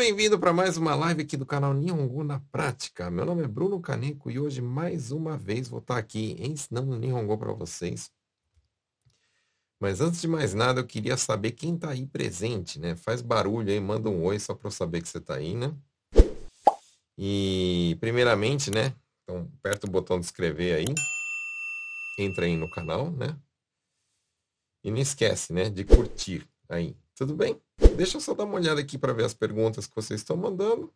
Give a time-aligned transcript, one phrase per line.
[0.00, 3.10] Bem-vindo para mais uma live aqui do canal Nihongo na Prática.
[3.10, 7.36] Meu nome é Bruno Caneco e hoje mais uma vez vou estar aqui ensinando Nihongo
[7.36, 8.10] para vocês.
[9.78, 12.96] Mas antes de mais nada, eu queria saber quem está aí presente, né?
[12.96, 15.76] Faz barulho aí, manda um oi só para eu saber que você está aí, né?
[17.18, 18.94] E primeiramente, né?
[19.22, 20.94] Então, aperta o botão de inscrever aí.
[22.18, 23.38] Entra aí no canal, né?
[24.82, 26.96] E não esquece, né, de curtir aí.
[27.14, 27.60] Tudo bem?
[27.96, 30.92] Deixa eu só dar uma olhada aqui para ver as perguntas que vocês estão mandando.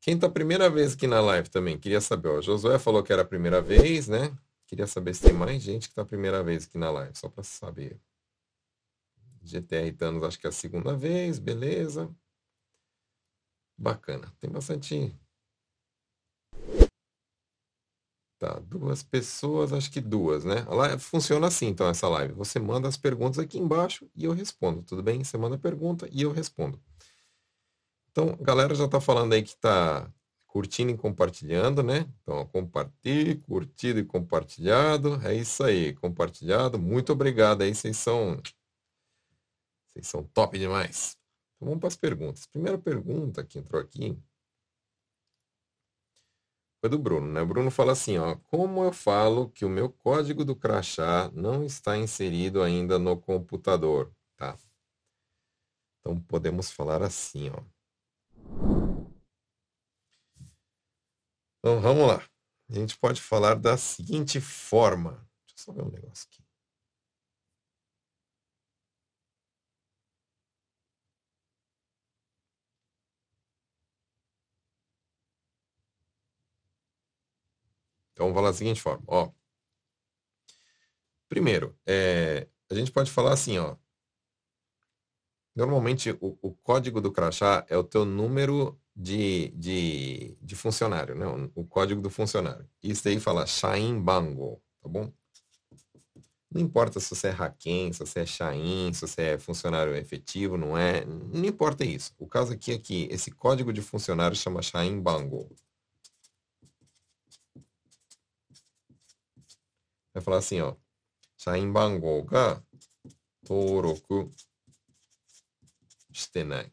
[0.00, 2.28] Quem está a primeira vez aqui na live também, queria saber.
[2.28, 4.36] Ó, Josué falou que era a primeira vez, né?
[4.66, 7.28] Queria saber se tem mais gente que está a primeira vez aqui na live, só
[7.28, 8.00] para saber.
[9.42, 12.08] GTR Thanos, acho que é a segunda vez, beleza.
[13.76, 14.32] Bacana.
[14.40, 15.12] Tem bastante
[18.38, 20.66] Tá, duas pessoas, acho que duas, né?
[20.68, 22.34] Ela funciona assim, então, essa live.
[22.34, 25.24] Você manda as perguntas aqui embaixo e eu respondo, tudo bem?
[25.24, 26.78] Você manda a pergunta e eu respondo.
[28.10, 30.12] Então, galera já tá falando aí que tá
[30.46, 32.06] curtindo e compartilhando, né?
[32.22, 35.18] Então, compartilhe, curtido e compartilhado.
[35.26, 36.78] É isso aí, compartilhado.
[36.78, 38.40] Muito obrigado aí, vocês são...
[39.92, 41.16] Vocês são top demais.
[41.56, 42.46] Então, vamos para as perguntas.
[42.46, 44.18] Primeira pergunta que entrou aqui
[46.80, 47.40] foi do Bruno, né?
[47.40, 51.64] O Bruno fala assim, ó, como eu falo que o meu código do crachá não
[51.64, 54.56] está inserido ainda no computador, tá?
[56.00, 57.62] Então podemos falar assim, ó.
[61.58, 62.22] Então vamos lá.
[62.70, 65.28] A gente pode falar da seguinte forma.
[65.46, 66.45] Deixa eu só ver um negócio aqui.
[78.16, 79.04] Então, vamos falar da seguinte forma.
[79.06, 79.30] Ó,
[81.28, 83.76] primeiro, é, a gente pode falar assim, ó.
[85.54, 91.26] Normalmente, o, o, código do crachá é o teu número de, de, de funcionário, né?
[91.26, 92.66] O, o código do funcionário.
[92.82, 95.12] Isso aí fala Shain Bango, tá bom?
[96.50, 100.56] Não importa se você é Haken, se você é Shain, se você é funcionário efetivo,
[100.56, 101.04] não é.
[101.04, 102.14] Não importa isso.
[102.18, 105.54] O caso aqui é que esse código de funcionário chama Shain Bango.
[110.16, 110.74] vai falar assim, ó.
[111.36, 112.64] Saimbangoga
[113.44, 114.30] Toroku
[116.12, 116.72] Stenai.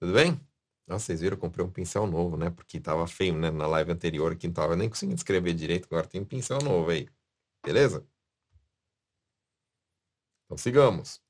[0.00, 0.40] Tudo bem?
[0.86, 2.50] Nossa, vocês viram, eu comprei um pincel novo, né?
[2.50, 3.50] Porque tava feio, né?
[3.50, 6.90] Na live anterior que não tava nem conseguindo escrever direito, agora tem um pincel novo
[6.90, 7.08] aí.
[7.64, 8.06] Beleza?
[10.46, 11.20] Então sigamos.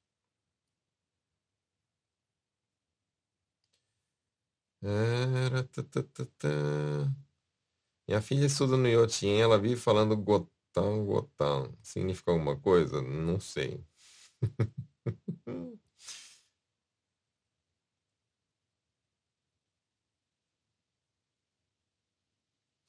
[4.82, 5.64] Era.
[8.06, 11.74] Minha filha estuda no Iotin, ela vive falando gotão, gotão.
[11.82, 13.00] Significa alguma coisa?
[13.02, 13.82] Não sei.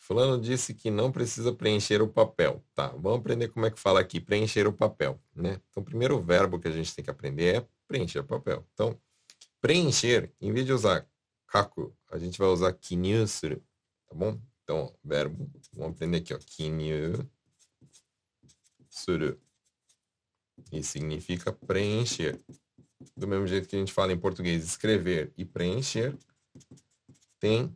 [0.05, 2.63] Fulano disse que não precisa preencher o papel.
[2.75, 5.59] Tá, vamos aprender como é que fala aqui, preencher o papel, né?
[5.69, 8.63] Então, o primeiro verbo que a gente tem que aprender é preencher o papel.
[8.73, 8.95] Então,
[9.59, 11.07] preencher, em vez de usar
[11.47, 13.63] kaku, a gente vai usar kinyusuru,
[14.07, 14.39] tá bom?
[14.65, 16.39] Então, verbo, vamos aprender aqui, ó.
[16.39, 17.29] Kinyu
[18.89, 19.39] suru.
[20.71, 22.41] E significa preencher.
[23.15, 26.17] Do mesmo jeito que a gente fala em português escrever e preencher,
[27.39, 27.71] tem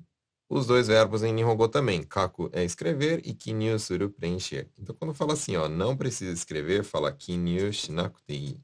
[0.50, 2.01] os dois verbos em Nihongo também.
[2.01, 4.67] Kaku é escrever e kinyu suru preencher.
[4.75, 8.59] Então, quando fala assim, ó, não precisa escrever, fala kinyu shinakutei.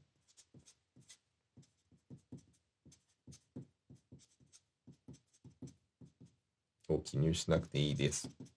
[6.88, 7.02] Ou.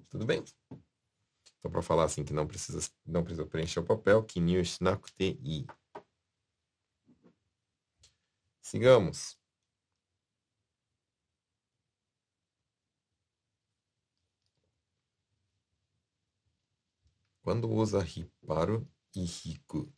[0.10, 0.44] Tudo bem?
[1.60, 5.68] Então, para falar assim que não precisa, não precisa preencher o papel, que new shinakutei.
[8.62, 9.38] Sigamos.
[17.42, 19.92] Quando usa riparu e riku.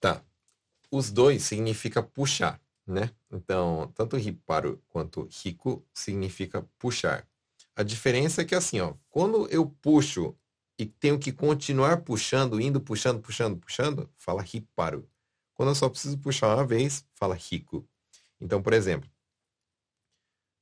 [0.00, 0.24] Tá.
[0.90, 2.60] Os dois significa puxar
[2.90, 3.10] né?
[3.30, 7.26] Então, tanto riparu quanto rico significa puxar.
[7.76, 10.36] A diferença é que assim, ó, quando eu puxo
[10.78, 15.08] e tenho que continuar puxando, indo puxando, puxando, puxando, fala riparu.
[15.54, 17.86] Quando eu só preciso puxar uma vez, fala rico.
[18.40, 19.08] Então, por exemplo,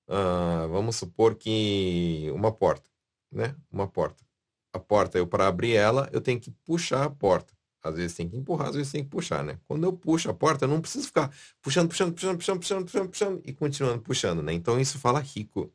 [0.09, 2.91] uh, vamos supor que uma porta,
[3.31, 3.57] né?
[3.71, 4.25] Uma porta.
[4.73, 7.58] A porta, eu para abrir ela, eu tenho que puxar a porta.
[7.83, 9.59] Às vezes tem que empurrar, às vezes tem que puxar, né?
[9.67, 11.33] Quando eu puxo a porta, eu não preciso ficar
[11.63, 14.53] puxando, puxando, puxando, puxando, puxando, puxando, puxando e continuando puxando, né?
[14.53, 15.73] Então isso fala rico,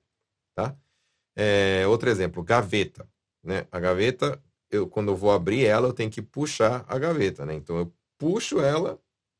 [0.55, 0.75] tá?
[1.35, 3.07] É, outro exemplo, gaveta,
[3.43, 3.67] né?
[3.71, 4.41] A gaveta
[4.71, 7.53] eu, quando eu vou abrir ela, eu tenho que puxar a gaveta, né?
[7.55, 8.99] Então eu puxo ela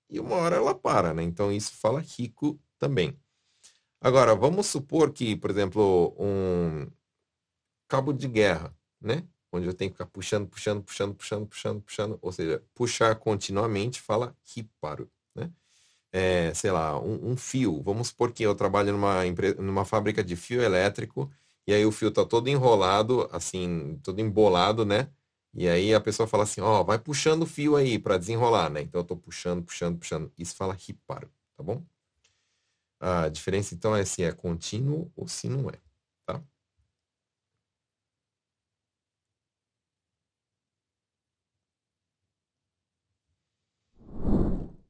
[0.10, 1.24] e uma hora ela para, né?
[1.24, 3.18] Então isso fala rico também.
[4.02, 6.88] Agora, vamos supor que, por exemplo, um
[7.88, 9.28] cabo de guerra, né?
[9.54, 14.02] Onde eu tenho que ficar puxando, puxando, puxando, puxando, puxando, puxando, ou seja, puxar continuamente
[14.02, 15.52] fala riparu, né?
[16.12, 17.82] É, sei lá, um, um, fio.
[17.84, 19.24] Vamos supor que eu trabalho numa,
[19.60, 21.32] numa fábrica de fio elétrico
[21.68, 25.10] e aí o fio tá todo enrolado, assim, todo embolado, né?
[25.54, 28.70] E aí a pessoa fala assim, ó, oh, vai puxando o fio aí para desenrolar,
[28.70, 28.82] né?
[28.82, 30.32] Então eu tô puxando, puxando, puxando.
[30.38, 31.84] Isso fala riparu, tá bom?
[33.00, 35.80] A diferença então é se é contínuo ou se não é,
[36.26, 36.42] tá?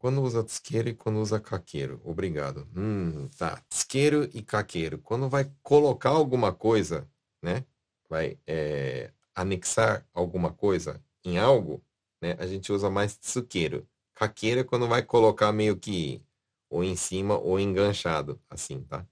[0.03, 2.01] Quando usa tsukeru e quando usa kakeru?
[2.03, 2.67] Obrigado.
[2.75, 3.63] Hum, tá.
[3.69, 4.97] Tsukeru e kakeru.
[4.97, 7.09] Quando vai colocar alguma coisa,
[7.41, 7.65] né?
[8.09, 11.81] Vai é, anexar alguma coisa em algo,
[12.21, 12.35] né?
[12.37, 13.87] A gente usa mais tsukeru.
[14.13, 16.21] Kakeru é quando vai colocar meio que
[16.69, 19.07] ou em cima ou enganchado, assim, tá?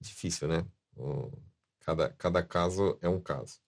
[0.00, 0.66] Difícil, né?
[1.78, 3.60] Cada, cada caso é um caso.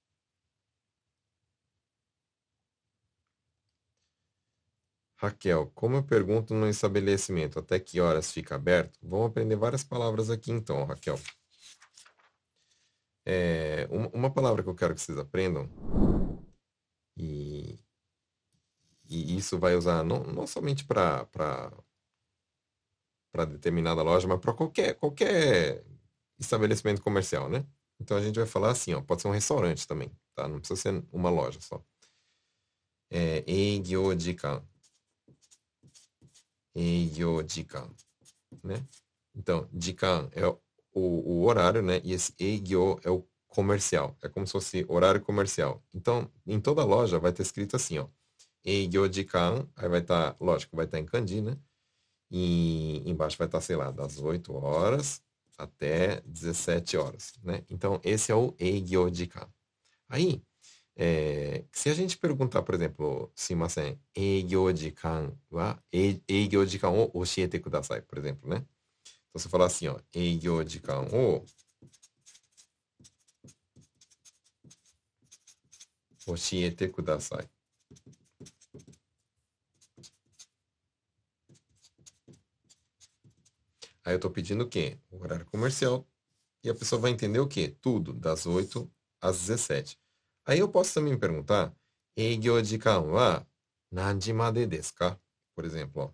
[5.20, 8.98] Raquel, como eu pergunto no estabelecimento até que horas fica aberto?
[9.02, 11.20] Vamos aprender várias palavras aqui então, Raquel.
[13.26, 15.68] É, uma, uma, palavra que eu quero que vocês aprendam,
[17.18, 17.78] e,
[19.10, 21.26] e isso vai usar não, não somente para
[23.46, 25.84] determinada loja, mas para qualquer, qualquer
[26.38, 27.66] estabelecimento comercial, né?
[28.00, 30.48] Então a gente vai falar assim, ó, pode ser um restaurante também, tá?
[30.48, 31.84] Não precisa ser uma loja só.
[33.10, 34.16] É, Eigyo.
[36.74, 37.88] Eigyo jikan,
[38.62, 38.86] né?
[39.34, 40.58] Então, jikan é o,
[40.92, 42.00] o horário, né?
[42.04, 44.16] E esse eigyo é o comercial.
[44.22, 45.82] É como se fosse horário comercial.
[45.92, 48.06] Então, em toda loja vai ter escrito assim, ó.
[48.64, 51.56] Eigyo jikan, aí vai estar, tá, lógico, vai estar tá em kanji, né?
[52.30, 55.22] E embaixo vai estar, sei lá, das 8 horas
[55.58, 57.64] até 17 horas, né?
[57.68, 59.48] Então, esse é o Eigyo Jikan.
[60.08, 60.42] Aí,
[60.96, 67.58] é, se a gente perguntar, por exemplo, simasen, Eigyo Jikan wa, Eigyo Jikan o oshiete
[67.58, 68.56] kudasai, por exemplo, né?
[68.56, 71.44] Então, você falar assim, ó, Eigyo Jikan o
[76.26, 77.48] oshiete kudasai.
[84.04, 84.98] Aí eu estou pedindo o quê?
[85.10, 86.06] O horário comercial.
[86.64, 87.74] E a pessoa vai entender o quê?
[87.80, 88.90] Tudo, das 8
[89.20, 89.98] às 17.
[90.50, 91.72] Aí eu posso também perguntar,
[92.16, 93.46] Eigyo jikan wa
[93.88, 95.16] nanji made desu ka?
[95.54, 96.10] Por exemplo, ó,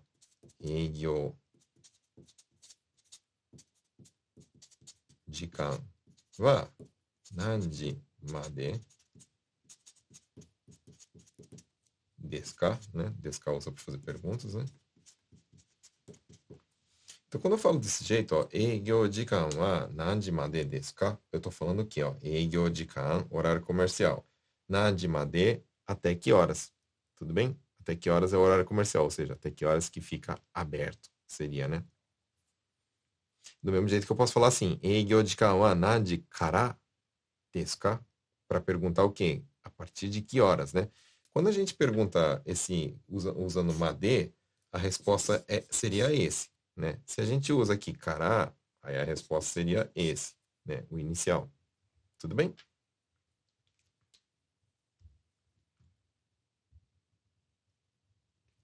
[0.59, 1.35] Eigyo
[5.27, 5.83] jikan
[6.37, 6.71] wa
[7.31, 7.99] nanji
[8.29, 8.79] made
[12.15, 12.79] desu ka?
[12.93, 13.09] Né?
[13.17, 14.63] Desu ka usa para fazer perguntas, né?
[17.27, 19.49] Então, quando eu falo desse jeito, ó, Eigyo jikan?
[21.31, 22.63] Eu estou falando aqui, ó, Eigyo
[23.29, 24.25] horário comercial.
[24.67, 26.73] Nanji made, até que horas?
[27.15, 27.59] Tudo bem?
[27.81, 31.09] Até que horas é o horário comercial, ou seja, até que horas que fica aberto,
[31.27, 31.83] seria, né?
[33.61, 36.79] Do mesmo jeito que eu posso falar assim, Eigyo jikan wa nanji kara?
[38.47, 39.43] Para perguntar o quê?
[39.63, 40.89] A partir de que horas, né?
[41.33, 44.33] Quando a gente pergunta esse usando made,
[44.71, 46.49] a resposta é, seria esse.
[46.77, 46.99] Né?
[47.05, 48.53] Se a gente usa aqui cará,
[48.83, 50.85] aí a resposta seria esse, né?
[50.91, 51.51] o inicial.
[52.19, 52.55] Tudo bem?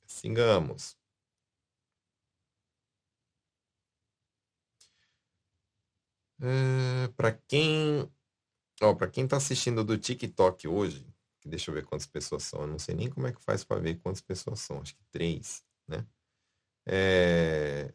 [0.07, 0.95] Sigamos.
[6.41, 8.09] É, para quem
[8.97, 11.07] para quem está assistindo do TikTok hoje,
[11.45, 12.61] deixa eu ver quantas pessoas são.
[12.61, 14.81] Eu não sei nem como é que faz para ver quantas pessoas são.
[14.81, 16.05] Acho que três, né?
[16.87, 17.93] É,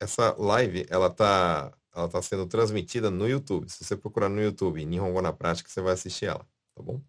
[0.00, 3.68] essa live, ela tá, ela tá sendo transmitida no YouTube.
[3.70, 7.02] Se você procurar no YouTube Nihongo na Prática, você vai assistir ela, tá bom?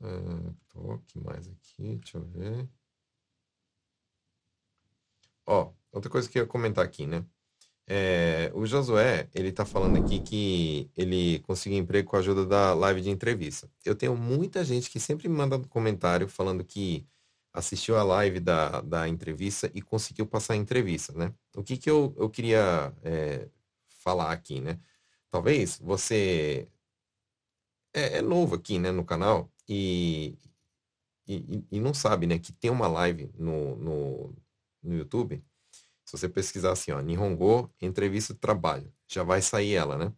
[0.00, 1.96] Uh, tô, que mais aqui?
[1.96, 2.68] Deixa eu ver.
[5.46, 7.24] Ó, outra coisa que eu ia comentar aqui, né?
[7.92, 12.72] É, o Josué, ele está falando aqui que ele conseguiu emprego com a ajuda da
[12.72, 13.68] live de entrevista.
[13.84, 17.04] Eu tenho muita gente que sempre me manda um comentário falando que
[17.52, 21.34] assistiu a live da, da entrevista e conseguiu passar a entrevista, né?
[21.56, 23.48] O que, que eu, eu queria é,
[23.88, 24.78] falar aqui, né?
[25.28, 26.68] Talvez você
[27.92, 30.38] é, é, novo aqui, né, no canal e,
[31.26, 34.36] e, e não sabe, né, que tem uma live no, no,
[34.80, 35.42] no YouTube
[36.10, 40.12] Se você pesquisar assim, ó, Nihongo, entrevista de trabalho, já vai sair ela, né?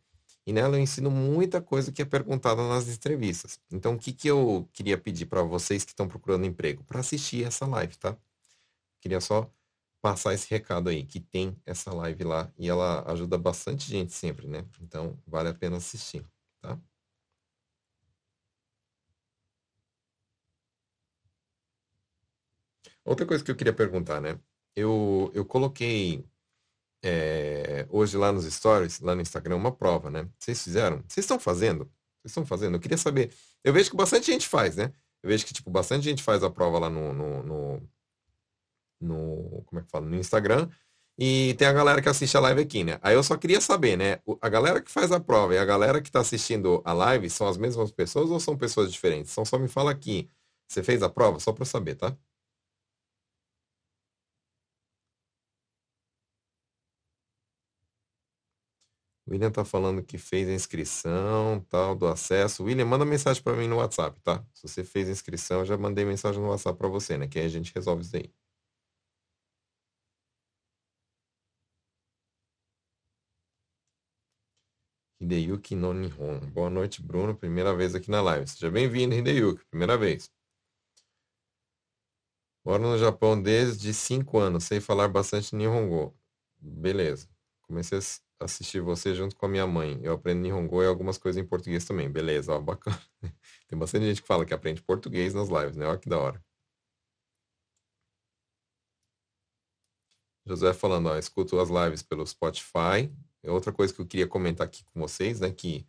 [0.47, 3.61] E nela eu ensino muita coisa que é perguntada nas entrevistas.
[3.71, 6.83] Então, o que, que eu queria pedir para vocês que estão procurando emprego?
[6.85, 8.17] Para assistir essa live, tá?
[9.03, 9.51] Queria só
[10.01, 14.49] passar esse recado aí, que tem essa live lá e ela ajuda bastante gente sempre,
[14.49, 14.67] né?
[14.81, 16.25] Então, vale a pena assistir,
[16.63, 16.79] tá?
[23.05, 24.39] Outra coisa que eu queria perguntar, né?
[24.75, 26.25] Eu, eu coloquei
[27.05, 30.29] é, hoje lá nos stories, lá no Instagram, uma prova, né?
[30.39, 30.99] Vocês fizeram?
[31.09, 31.85] Vocês estão fazendo?
[32.21, 32.77] Vocês estão fazendo?
[32.77, 33.33] Eu queria saber.
[33.65, 34.93] Eu vejo que bastante gente faz, né?
[35.23, 37.89] Eu vejo que, tipo, bastante gente faz a prova lá no, no, no,
[39.01, 40.07] no como é que fala?
[40.07, 40.69] No Instagram.
[41.19, 42.99] E tem a galera que assiste a live aqui, né?
[43.03, 44.21] Aí eu só queria saber, né?
[44.41, 47.49] A galera que faz a prova e a galera que está assistindo a live são
[47.49, 49.33] as mesmas pessoas ou são pessoas diferentes?
[49.33, 50.31] Então só me fala aqui.
[50.69, 51.39] Você fez a prova?
[51.39, 52.17] Só para saber, tá?
[59.33, 62.65] William tá falando que fez a inscrição, tal, do acesso.
[62.65, 64.45] William, manda mensagem para mim no WhatsApp, tá?
[64.53, 67.27] Se você fez a inscrição, eu já mandei mensagem no WhatsApp para você, né?
[67.27, 68.31] Que aí a gente resolve isso aí.
[75.21, 76.41] Hideyuki no Nihon.
[76.51, 77.35] Boa noite, Bruno.
[77.35, 78.47] Primeira vez aqui na live.
[78.47, 79.65] Seja bem-vindo, Hideyuki.
[79.71, 80.31] Primeira vez.
[82.65, 84.65] Moro no Japão desde 5 anos.
[84.65, 86.15] Sei falar bastante Nihongo.
[86.61, 87.29] Beleza.
[87.63, 88.03] Comecei a
[88.43, 89.99] assistir você junto com a minha mãe.
[90.03, 92.11] Eu aprendo Nihongo e algumas coisas em português também.
[92.11, 93.01] Beleza, ó, bacana.
[93.69, 95.87] Tem bastante gente que fala que aprende português nas lives, né?
[95.87, 96.43] Olha que da hora.
[100.45, 103.11] José falando, ó, escuto as lives pelo Spotify.
[103.43, 105.87] É outra coisa que eu queria comentar aqui com vocês, né, que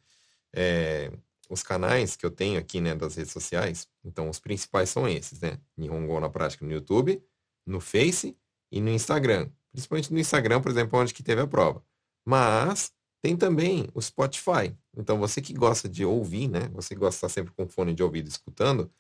[0.54, 1.12] é,
[1.50, 5.40] os canais que eu tenho aqui, né, das redes sociais, então os principais são esses,
[5.42, 7.24] né, Nihongo na prática no YouTube,
[7.66, 8.38] no Face
[8.72, 9.50] e no Instagram.
[9.72, 11.84] Principalmente no Instagram, por exemplo, onde que teve a prova.
[12.26, 14.76] Mas tem também o Spotify.
[14.96, 18.04] Então você que gosta de ouvir, né, você gosta de estar sempre com fone de
[18.04, 18.92] ouvido escutando,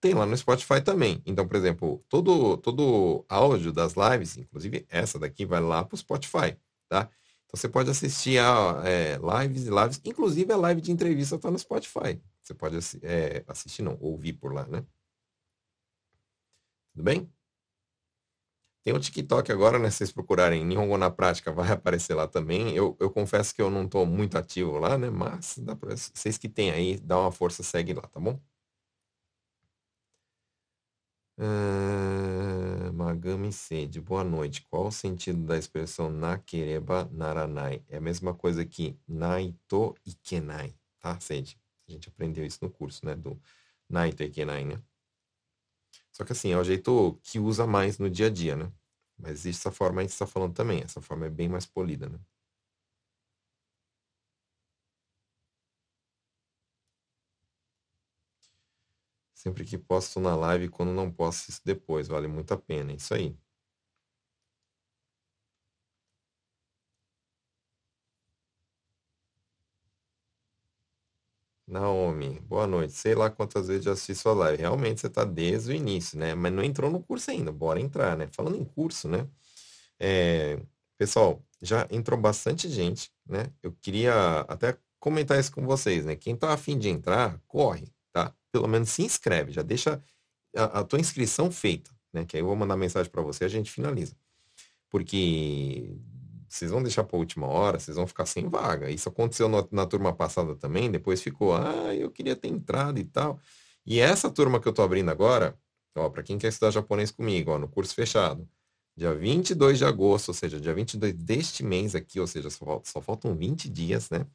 [0.00, 1.22] tem lá no Spotify também.
[1.26, 5.98] Então, por exemplo, todo todo áudio das lives, inclusive essa daqui vai lá para o
[5.98, 6.56] Spotify,
[6.88, 7.10] tá?
[7.46, 11.50] Então você pode assistir a é, lives e lives, inclusive a live de entrevista está
[11.50, 12.20] no Spotify.
[12.42, 14.84] Você pode é, assistir, não, ouvir por lá, né?
[16.92, 17.30] Tudo bem?
[18.82, 19.90] Tem o TikTok agora, né?
[19.90, 22.74] Se vocês procurarem Nihongo na prática, vai aparecer lá também.
[22.74, 25.10] Eu, eu confesso que eu não estou muito ativo lá, né?
[25.10, 28.40] Mas dá pra, vocês que tem aí, dá uma força, segue lá, tá bom?
[31.38, 34.62] Uh, Magami Sede, boa noite.
[34.70, 37.82] Qual o sentido da expressão nakereba naranai?
[37.88, 41.58] É a mesma coisa que naito ikenai, tá, Sede?
[41.88, 43.14] A gente aprendeu isso no curso, né?
[43.14, 43.40] Do
[43.88, 44.76] naito ikenai, né?
[46.12, 48.72] Só que assim, é o jeito que usa mais no dia a dia, né?
[49.18, 50.82] Mas existe essa forma que você está falando também.
[50.82, 52.18] Essa forma é bem mais polida, né?
[59.34, 62.92] Sempre que posto na live, quando não posto isso depois, vale muito a pena.
[62.92, 63.36] Isso aí.
[71.70, 72.92] Naomi, boa noite.
[72.94, 74.60] Sei lá quantas vezes já assisti sua live.
[74.60, 76.34] Realmente você está desde o início, né?
[76.34, 77.52] Mas não entrou no curso ainda.
[77.52, 78.28] Bora entrar, né?
[78.32, 79.26] Falando em curso, né?
[79.98, 80.60] É,
[80.98, 83.46] pessoal, já entrou bastante gente, né?
[83.62, 86.16] Eu queria até comentar isso com vocês, né?
[86.16, 87.86] Quem tá afim de entrar, corre
[88.52, 90.02] pelo menos se inscreve, já deixa
[90.56, 92.24] a, a tua inscrição feita, né?
[92.24, 94.14] Que aí eu vou mandar mensagem para você e a gente finaliza.
[94.88, 95.96] Porque
[96.50, 98.90] vocês vão deixar para última hora, vocês vão ficar sem vaga.
[98.90, 103.04] Isso aconteceu na, na turma passada também, depois ficou, ah, eu queria ter entrado e
[103.04, 103.40] tal.
[103.86, 105.56] E essa turma que eu tô abrindo agora,
[105.96, 108.48] ó, para quem quer estudar japonês comigo, ó, no curso fechado,
[108.96, 113.00] dia 22 de agosto, ou seja, dia 22 deste mês aqui, ou seja, só, só
[113.00, 114.26] faltam 20 dias, né?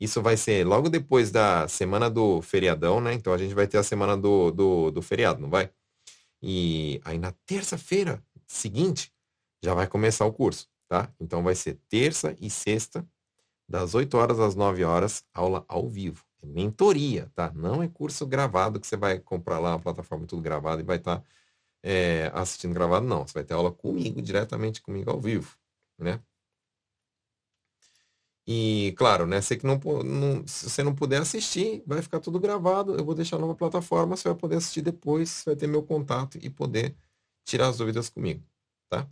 [0.00, 3.14] Isso vai ser logo depois da semana do feriadão, né?
[3.14, 5.70] Então a gente vai ter a semana do, do, do feriado, não vai?
[6.42, 9.12] E aí na terça-feira seguinte
[9.62, 11.12] já vai começar o curso, tá?
[11.18, 13.04] Então vai ser terça e sexta,
[13.68, 16.24] das 8 horas às 9 horas, aula ao vivo.
[16.42, 17.52] É mentoria, tá?
[17.54, 20.98] Não é curso gravado que você vai comprar lá a plataforma tudo gravado e vai
[20.98, 21.26] estar tá,
[21.82, 23.26] é, assistindo gravado, não.
[23.26, 25.56] Você vai ter aula comigo, diretamente comigo ao vivo,
[25.98, 26.20] né?
[28.46, 29.40] E, claro, né?
[29.40, 32.94] Você que não, não, se você não puder assistir, vai ficar tudo gravado.
[32.94, 36.38] Eu vou deixar numa plataforma, você vai poder assistir depois, você vai ter meu contato
[36.40, 36.94] e poder
[37.44, 38.44] tirar as dúvidas comigo,
[38.88, 39.08] tá?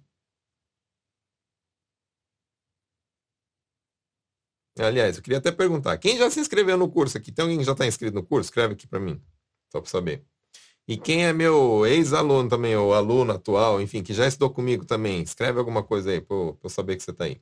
[4.78, 7.30] Aliás, eu queria até perguntar, quem já se inscreveu no curso aqui?
[7.30, 8.48] Tem alguém que já está inscrito no curso?
[8.48, 9.22] Escreve aqui para mim,
[9.70, 10.24] só para saber.
[10.88, 15.22] E quem é meu ex-aluno também, ou aluno atual, enfim, que já estudou comigo também,
[15.22, 17.40] escreve alguma coisa aí para eu saber que você está aí.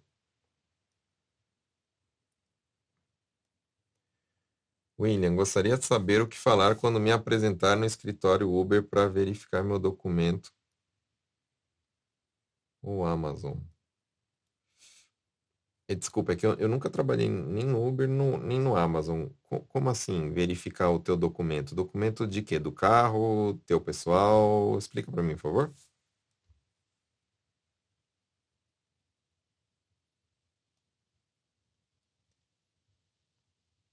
[5.00, 9.64] William, gostaria de saber o que falar quando me apresentar no escritório Uber para verificar
[9.64, 10.52] meu documento
[12.82, 13.56] ou Amazon.
[15.90, 19.26] Eh, desculpa, é que eu, eu nunca trabalhei nem no Uber no- nem no Amazon.
[19.44, 21.75] Co- Como assim verificar o teu documento?
[21.75, 22.59] Documento de quê?
[22.59, 24.76] Do carro, teu pessoal?
[24.78, 25.75] Explica para mim, por favor.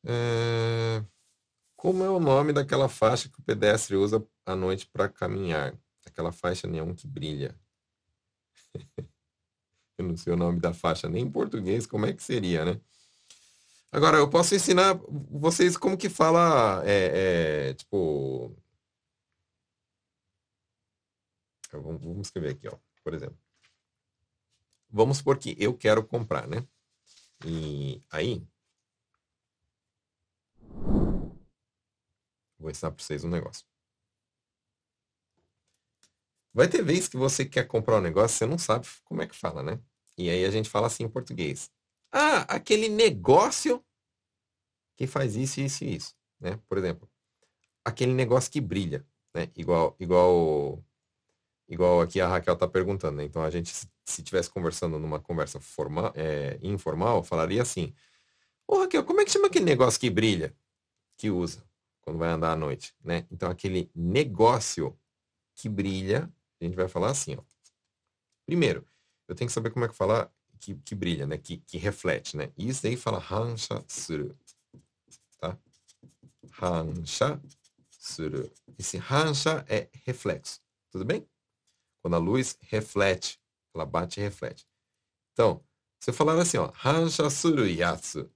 [0.06, 1.04] É,
[1.78, 5.78] Como é o nome daquela faixa que o pedestre usa à noite para caminhar?
[6.06, 7.56] Aquela faixa neon que brilha.
[9.98, 12.80] Eu não sei o nome da faixa nem em português, como é que seria, né?
[13.92, 15.00] Agora, eu posso ensinar
[15.30, 18.56] vocês como que fala, é, é, tipo,
[21.72, 23.38] vamos, escrever aqui, ó, por exemplo.
[24.90, 26.66] Vamos supor que eu quero comprar, né?
[27.46, 28.46] E aí,
[32.60, 33.66] vou ensinar para vocês um negócio.
[36.58, 39.36] Vai ter vez que você quer comprar um negócio, você não sabe como é que
[39.36, 39.80] fala, né?
[40.18, 41.70] E aí a gente fala assim em português.
[42.12, 43.86] Ah, aquele negócio
[44.96, 46.60] que faz isso, isso e isso, né?
[46.68, 47.08] Por exemplo,
[47.86, 49.52] aquele negócio que brilha, né?
[49.56, 50.84] Igual, igual,
[51.70, 53.24] igual aqui a Raquel tá perguntando, né?
[53.26, 57.94] Então a gente, se estivesse conversando numa conversa formal, é, informal, falaria assim:
[58.68, 60.58] Ô Raquel, como é que chama aquele negócio que brilha,
[61.18, 61.64] que usa
[62.02, 63.28] quando vai andar à noite, né?
[63.30, 65.00] Então aquele negócio
[65.54, 67.44] que brilha, a gente vai falar assim, ó.
[68.46, 68.88] Primeiro,
[69.28, 71.38] eu tenho que saber como é que fala que, que brilha, né?
[71.38, 72.52] Que, que reflete, né?
[72.58, 74.36] Isso daí fala hansha suru,
[75.40, 75.58] tá?
[76.62, 77.40] Hansha
[77.90, 78.52] suru.
[78.78, 81.28] Esse hansha é reflexo, tudo bem?
[82.02, 83.40] Quando a luz reflete,
[83.74, 84.68] ela bate e reflete.
[85.34, 85.64] Então,
[86.00, 88.30] se eu falar assim, ó, hansha suru yatsu.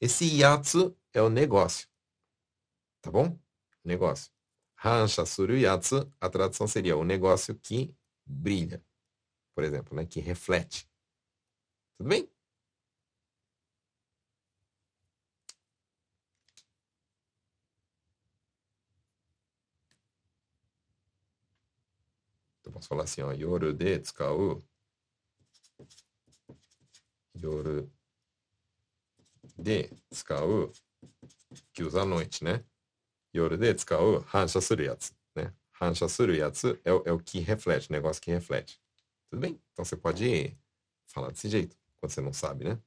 [0.00, 1.88] Esse yatsu é o negócio,
[3.00, 3.38] tá bom?
[3.84, 4.32] Negócio.
[4.84, 7.94] Hansha suru yatsu, a tradução seria o negócio que
[8.26, 8.84] brilha,
[9.54, 10.04] por exemplo, né?
[10.04, 10.88] Que reflete.
[11.96, 12.28] Tudo bem?
[22.64, 24.60] Eu posso falar assim, ó, yoru de tsukau.
[27.34, 27.88] Yoru
[29.56, 30.72] de tsukau.
[31.72, 32.64] Que usa à noite, né?
[33.34, 35.52] Yoru de tsukau hansha suru yatsu, né?
[35.80, 38.80] Hansha suru yatsu é, o- é o que reflete, o negócio que reflete.
[39.30, 39.60] Tudo bem?
[39.72, 40.56] Então você pode
[41.08, 42.78] falar desse jeito, quando você não sabe, né?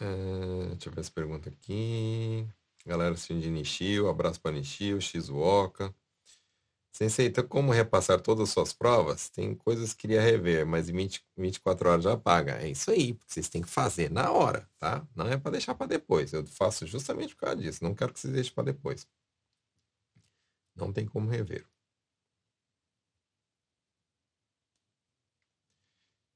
[0.00, 2.46] É, deixa eu ver essa pergunta aqui.
[2.86, 5.94] Galera assistindo de Nishio, abraço para Nishio, Shizuoka.
[6.92, 9.28] Sensei, então como repassar todas as suas provas?
[9.28, 12.52] Tem coisas que queria rever, mas em 20, 24 horas já paga.
[12.62, 15.04] É isso aí, porque vocês têm que fazer na hora, tá?
[15.14, 16.32] Não é para deixar para depois.
[16.32, 17.82] Eu faço justamente por causa disso.
[17.82, 19.08] Não quero que vocês deixem para depois.
[20.76, 21.66] Não tem como rever.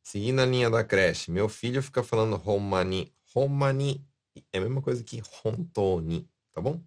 [0.03, 3.15] Seguindo a linha da creche, meu filho fica falando Romani.
[3.33, 4.05] Romani
[4.53, 6.83] é a mesma coisa que Hontoni, tá bom?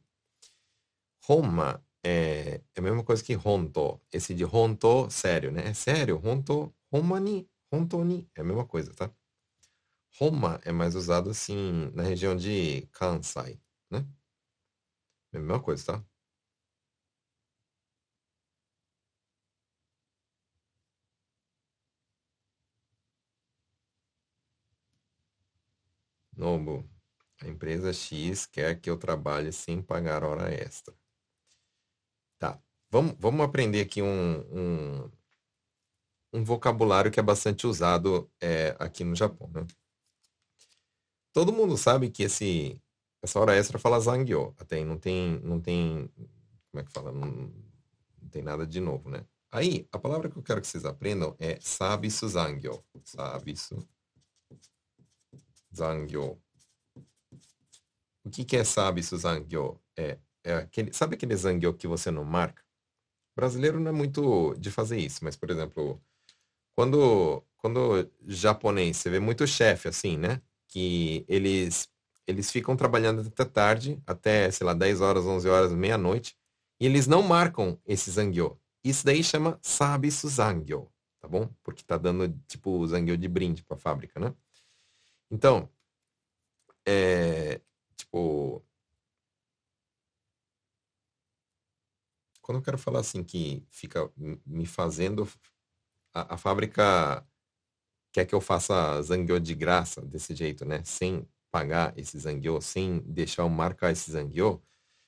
[1.23, 4.01] Roma é, é a mesma coisa que Honto.
[4.11, 5.67] Esse de Honto, sério, né?
[5.69, 9.09] É sério, Honto, Romani, Hontoni, é a mesma coisa, tá?
[10.19, 14.05] Roma é mais usado assim na região de Kansai, né?
[15.33, 16.05] É a mesma coisa, tá?
[26.37, 26.83] Nobu,
[27.41, 30.93] a empresa X quer que eu trabalhe sem pagar hora extra.
[32.39, 35.11] Tá, vamos, vamos aprender aqui um, um,
[36.33, 39.65] um vocabulário que é bastante usado é, aqui no Japão, né?
[41.33, 42.79] Todo mundo sabe que esse,
[43.21, 46.09] essa hora extra fala zangyo, até não tem, não tem,
[46.69, 47.11] como é que fala?
[47.11, 47.27] Não,
[48.21, 49.25] não tem nada de novo, né?
[49.51, 52.83] Aí, a palavra que eu quero que vocês aprendam é sabisu zangyo.
[53.03, 53.85] Sabisu
[55.75, 56.41] zangyo.
[58.23, 59.79] O que, que é sabisu zangyo?
[59.97, 62.63] É, é aquele, sabe aquele zangyo que você não marca?
[63.33, 66.01] O brasileiro não é muito de fazer isso, mas, por exemplo,
[66.75, 70.41] quando, quando japonês, você vê muito chefe assim, né?
[70.67, 71.89] Que eles,
[72.27, 76.37] eles ficam trabalhando até tarde, até, sei lá, 10 horas, 11 horas, meia-noite,
[76.79, 78.59] e eles não marcam esse zangyo.
[78.83, 81.49] Isso daí chama sabisu zangyo, tá bom?
[81.63, 84.33] Porque tá dando, tipo, zangyo de brinde para a fábrica, né?
[85.29, 85.69] Então,
[86.85, 87.61] é,
[88.11, 88.63] tipo,
[92.41, 94.11] quando eu quero falar assim que fica
[94.45, 95.27] me fazendo,
[96.13, 97.25] a, a fábrica
[98.13, 100.83] quer que eu faça zangyo de graça, desse jeito, né?
[100.83, 104.61] Sem pagar esse zangyo, sem deixar eu marcar esse zangyo.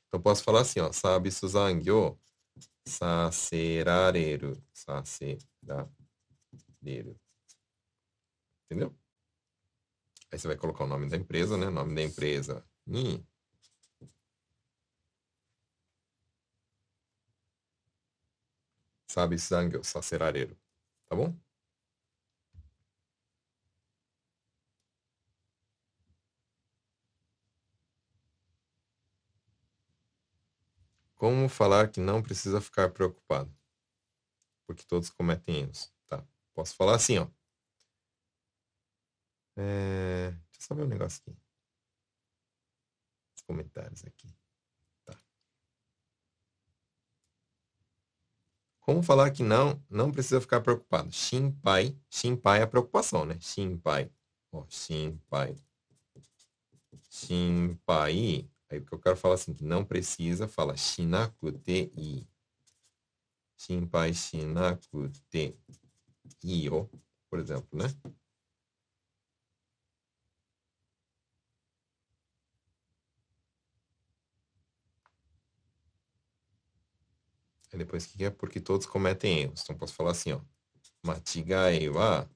[0.08, 2.18] Então posso falar assim, ó, sabe su zangyo
[2.88, 5.90] saserareru, saserareru.
[8.66, 8.96] Entendeu?
[10.32, 11.70] Aí você vai colocar o nome da empresa, né?
[11.70, 12.66] Nome da empresa.
[12.86, 13.26] Ni.
[19.08, 20.58] Sabe zangyo saserareru.
[21.08, 21.34] Tá bom?
[31.16, 33.50] Como falar que não precisa ficar preocupado?
[34.68, 35.90] Porque todos cometem erros.
[36.08, 36.26] Tá.
[36.54, 37.28] Posso falar assim, ó.
[39.56, 40.32] É...
[40.32, 41.43] Deixa eu só ver um negócio aqui.
[43.44, 44.34] Os comentários aqui.
[45.04, 45.18] Tá.
[48.80, 51.12] Como falar que não, não precisa ficar preocupado?
[51.12, 51.98] Shinpai.
[52.10, 53.38] Shinpai é preocupação, né?
[53.42, 54.10] Shinpai.
[54.52, 55.58] Ó, shinpai.
[57.10, 62.28] Shinpai Aí o que eu quero falar assim, que não precisa, fala i.
[63.56, 65.56] Shinpai shinakute
[66.44, 66.88] i, ó,
[67.30, 67.86] por exemplo, né?
[77.74, 78.30] Aí depois, o que é?
[78.30, 79.62] Porque todos cometem erros.
[79.64, 80.40] Então, posso falar assim, ó.
[81.04, 82.30] Matigai wa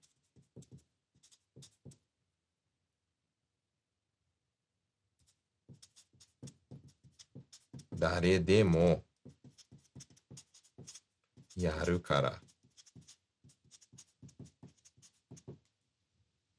[7.91, 9.05] dare demo
[11.55, 12.41] yaru kara.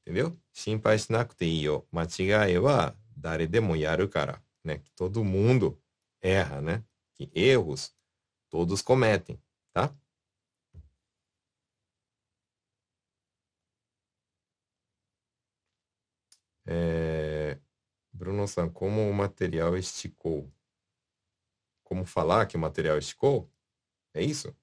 [0.01, 0.35] Entendeu?
[0.53, 1.85] Shinpai shinakute yo.
[1.91, 4.41] Machigai wa dare demo yaru kara.
[4.63, 4.81] Né?
[4.95, 5.77] Todo mundo
[6.21, 6.83] erra, né?
[7.19, 7.98] E erros
[8.49, 9.41] todos cometem,
[9.73, 9.95] tá?
[16.65, 17.59] É...
[18.11, 20.51] Bruno San, como o material esticou?
[21.89, 23.51] como falar que o material esticou?
[24.13, 24.55] É isso?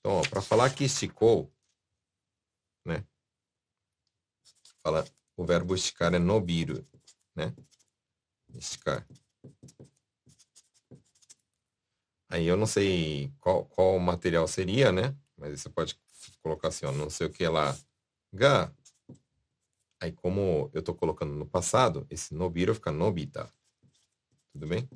[0.00, 1.54] Então, para falar que esticou,
[2.84, 3.06] né?
[4.82, 5.04] Fala,
[5.36, 6.84] o verbo esticar é nobiru,
[7.36, 7.54] né?
[8.52, 9.06] Esticar.
[12.32, 15.14] Aí eu não sei qual, qual material seria, né?
[15.36, 15.94] Mas você pode
[16.42, 17.76] colocar assim, ó, não sei o que lá.
[18.32, 18.72] Ga.
[20.00, 23.52] Aí como eu estou colocando no passado, esse nobiru fica nobita.
[24.50, 24.88] Tudo bem?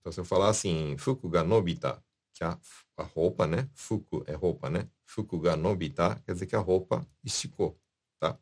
[0.00, 2.02] Então, se eu falar assim, fuku ga nobita,
[2.34, 2.58] que a,
[2.96, 3.70] a roupa, né?
[3.74, 4.90] Fuku é roupa, né?
[5.06, 7.78] Fuku ga nobita, quer dizer que a roupa esticou,
[8.18, 8.36] tá?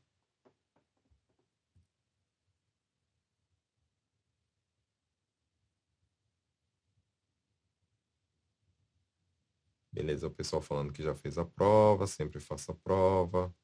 [10.01, 13.55] Beleza, o pessoal falando que já fez a prova, sempre faça a prova.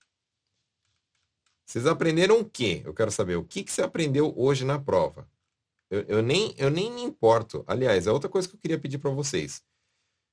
[1.65, 2.83] Vocês aprenderam o quê?
[2.85, 5.27] Eu quero saber o que, que você aprendeu hoje na prova.
[5.91, 7.65] Eu, eu, nem, eu nem me importo.
[7.67, 9.65] Aliás, é outra coisa que eu queria pedir para vocês.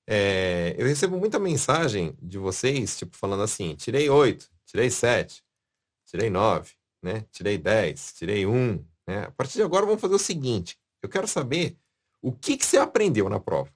[0.05, 5.41] É, eu recebo muita mensagem de vocês, tipo, falando assim, tirei 8, tirei 7,
[6.05, 7.25] tirei 9, né?
[7.31, 8.85] Tirei 10, tirei 1.
[9.07, 9.23] Né?
[9.23, 10.77] A partir de agora, vamos fazer o seguinte.
[11.01, 11.77] Eu quero saber
[12.21, 13.73] o que, que você aprendeu na prova.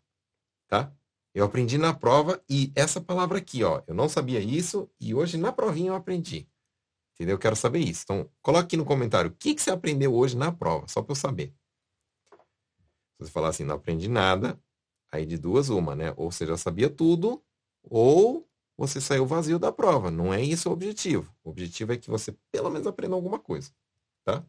[0.67, 0.93] Tá?
[1.37, 5.37] Eu aprendi na prova e essa palavra aqui, ó, eu não sabia isso e hoje
[5.37, 6.49] na provinha eu aprendi.
[7.13, 7.35] Entendeu?
[7.35, 8.01] Eu quero saber isso.
[8.05, 11.11] Então, coloque aqui no comentário o que, que você aprendeu hoje na prova, só para
[11.11, 11.53] eu saber.
[12.31, 14.59] Se você falar assim, não aprendi nada,
[15.11, 16.11] aí de duas uma, né?
[16.17, 17.39] Ou você já sabia tudo,
[17.83, 20.09] ou você saiu vazio da prova.
[20.09, 21.31] Não é isso o objetivo.
[21.43, 23.69] O objetivo é que você pelo menos aprenda alguma coisa,
[24.25, 24.43] tá?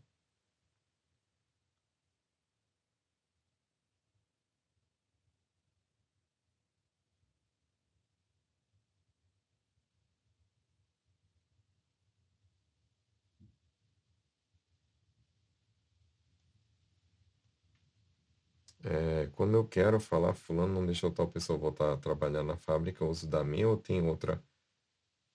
[18.91, 23.05] É, quando eu quero falar, fulano não deixou tal pessoa voltar a trabalhar na fábrica,
[23.05, 24.43] uso da minha ou tem outra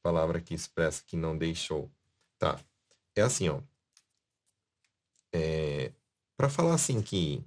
[0.01, 1.91] palavra que expressa que não deixou?
[2.39, 2.59] Tá.
[3.15, 3.61] É assim, ó.
[5.31, 5.93] É,
[6.35, 7.45] para falar assim que,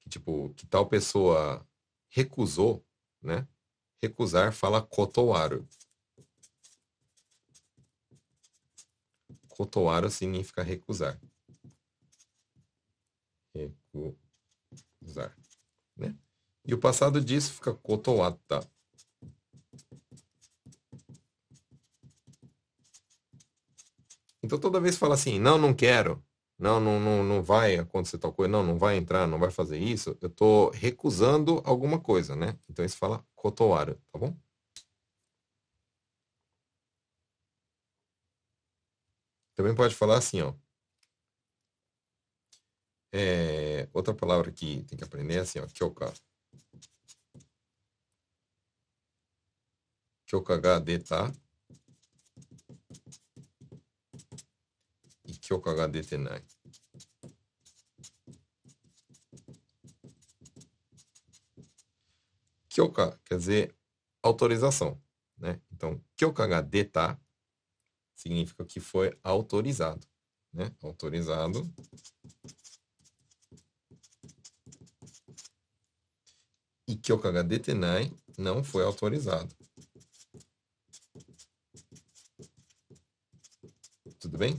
[0.00, 1.66] que, tipo, que tal pessoa
[2.08, 2.84] recusou,
[3.20, 3.48] né?
[4.00, 5.66] Recusar fala kotowaru.
[9.48, 11.18] Kotoaru significa recusar.
[13.56, 15.36] Recusar.
[15.96, 16.14] Né?
[16.64, 18.60] E o passado disso fica kotoata.
[24.42, 26.24] Então toda vez que fala assim, não, não quero,
[26.58, 29.78] não, não, não, não vai acontecer tal coisa, não, não vai entrar, não vai fazer
[29.78, 32.58] isso, eu estou recusando alguma coisa, né?
[32.68, 34.36] Então isso fala kotoaru, tá bom?
[39.56, 40.54] Também pode falar assim, ó.
[43.18, 46.12] É, outra palavra que tem que aprender é assim, ó, kyoka.
[50.26, 51.32] Kyoka ga deta.
[55.24, 56.44] E kyoka ga dete nai.
[62.68, 63.74] Kyoka quer dizer
[64.22, 65.02] autorização,
[65.38, 65.58] né?
[65.72, 67.18] Então, kyoka ga deta
[68.14, 70.06] significa que foi autorizado,
[70.52, 70.70] né?
[70.82, 71.62] Autorizado.
[76.88, 79.52] E kyoka ga detenai não foi autorizado.
[84.20, 84.58] Tudo bem?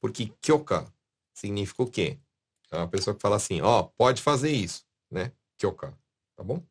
[0.00, 0.92] Porque kyoka
[1.34, 2.18] significa o quê?
[2.70, 5.32] É uma pessoa que fala assim, ó, oh, pode fazer isso, né?
[5.58, 5.96] Kyoka,
[6.36, 6.62] tá bom?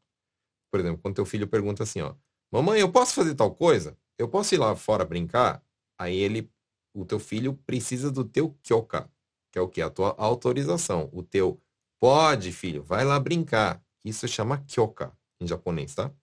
[0.71, 2.15] Por exemplo, quando teu filho pergunta assim, ó,
[2.51, 3.97] mamãe, eu posso fazer tal coisa?
[4.17, 5.63] Eu posso ir lá fora brincar?
[5.97, 6.49] Aí ele,
[6.93, 9.09] o teu filho precisa do teu kyoka,
[9.51, 9.81] que é o que?
[9.81, 11.09] A tua autorização.
[11.11, 11.61] O teu
[11.99, 13.82] pode, filho, vai lá brincar.
[14.03, 16.13] Isso chama kyoka em japonês, tá?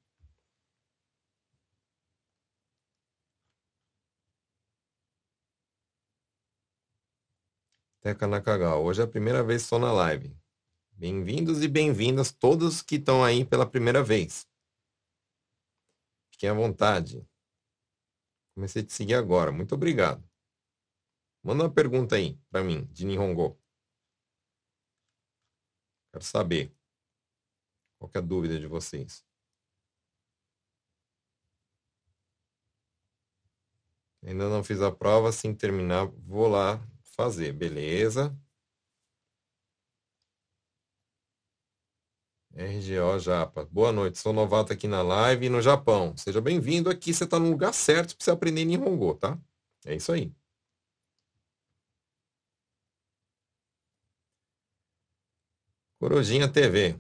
[8.03, 10.35] Teca Nakagawa, hoje é a primeira vez estou na live.
[10.93, 14.47] Bem-vindos e bem-vindas todos que estão aí pela primeira vez.
[16.31, 17.27] Fiquem à vontade.
[18.55, 19.51] Comecei a te seguir agora.
[19.53, 20.23] Muito obrigado.
[21.43, 23.59] Manda uma pergunta aí para mim, de Nihongo.
[26.13, 26.80] Quero saber.
[28.01, 29.23] Qual é a dúvida de vocês?
[34.23, 38.35] Ainda não fiz a prova, assim terminar, vou lá fazer, beleza?
[42.55, 43.65] RGO Japa.
[43.71, 46.17] Boa noite, sou novato aqui na live no Japão.
[46.17, 49.39] Seja bem-vindo aqui, você está no lugar certo para você aprender Nihongo, tá?
[49.85, 50.33] É isso aí.
[55.99, 56.99] Corujinha TV.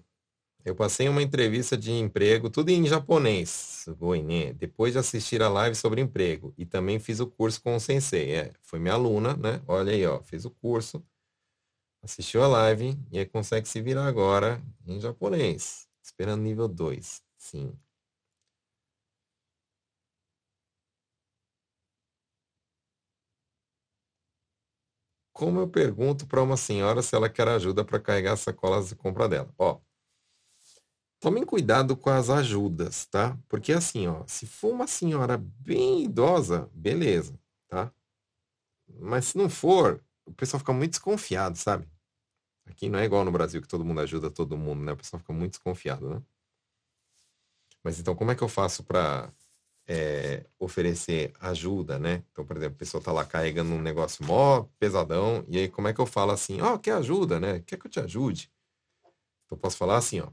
[0.65, 3.87] Eu passei uma entrevista de emprego, tudo em japonês,
[4.25, 4.53] né?
[4.53, 6.53] depois de assistir a live sobre emprego.
[6.59, 8.33] E também fiz o curso com o sensei.
[8.33, 9.63] É, foi minha aluna, né?
[9.67, 11.03] Olha aí, ó, fiz o curso
[12.03, 17.23] assistiu a live e aí consegue se virar agora em japonês, esperando nível 2.
[17.39, 17.73] Sim.
[25.33, 28.95] Como eu pergunto para uma senhora se ela quer ajuda para carregar as sacolas de
[28.97, 29.53] compra dela?
[29.59, 29.81] Ó,
[31.21, 33.39] tomem cuidado com as ajudas, tá?
[33.49, 37.93] Porque assim, ó, se for uma senhora bem idosa, beleza, tá?
[38.99, 41.87] Mas se não for, o pessoal fica muito desconfiado, sabe?
[42.67, 44.93] Aqui não é igual no Brasil que todo mundo ajuda todo mundo, né?
[44.93, 46.23] O pessoal fica muito desconfiado, né?
[47.83, 49.33] Mas então, como é que eu faço para
[49.87, 52.23] é, oferecer ajuda, né?
[52.31, 55.89] Então, por exemplo, a pessoa tá lá carregando um negócio mó pesadão, e aí como
[55.89, 57.61] é que eu falo assim, ó, oh, quer ajuda, né?
[57.61, 58.51] Quer que eu te ajude?
[59.47, 60.29] Então, eu posso falar assim, ó.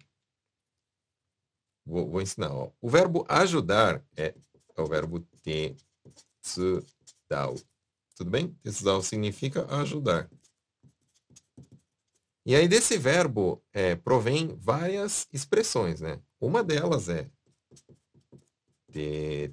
[1.87, 2.69] Vou, vou ensinar, ó.
[2.81, 4.35] O verbo ajudar é,
[4.75, 6.85] é o verbo tetsudau.
[8.13, 8.49] Tudo bem?
[8.61, 10.29] Tetsudau significa ajudar.
[12.45, 16.21] E aí desse verbo é, provém várias expressões, né?
[16.41, 17.29] Uma delas é
[18.91, 19.49] tetsudai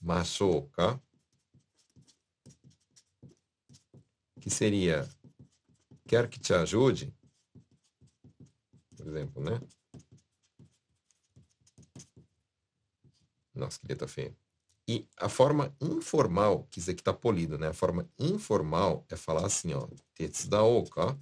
[0.00, 1.02] mashouka,
[4.40, 5.08] que seria
[6.06, 7.12] quer que te ajude,
[8.96, 9.60] por exemplo, né?
[13.56, 14.36] Nossa, que letra feia.
[14.88, 17.68] E a forma informal, que isso aqui tá polido, né?
[17.68, 19.88] A forma informal é falar assim, ó.
[20.14, 21.18] Tetsudaoka.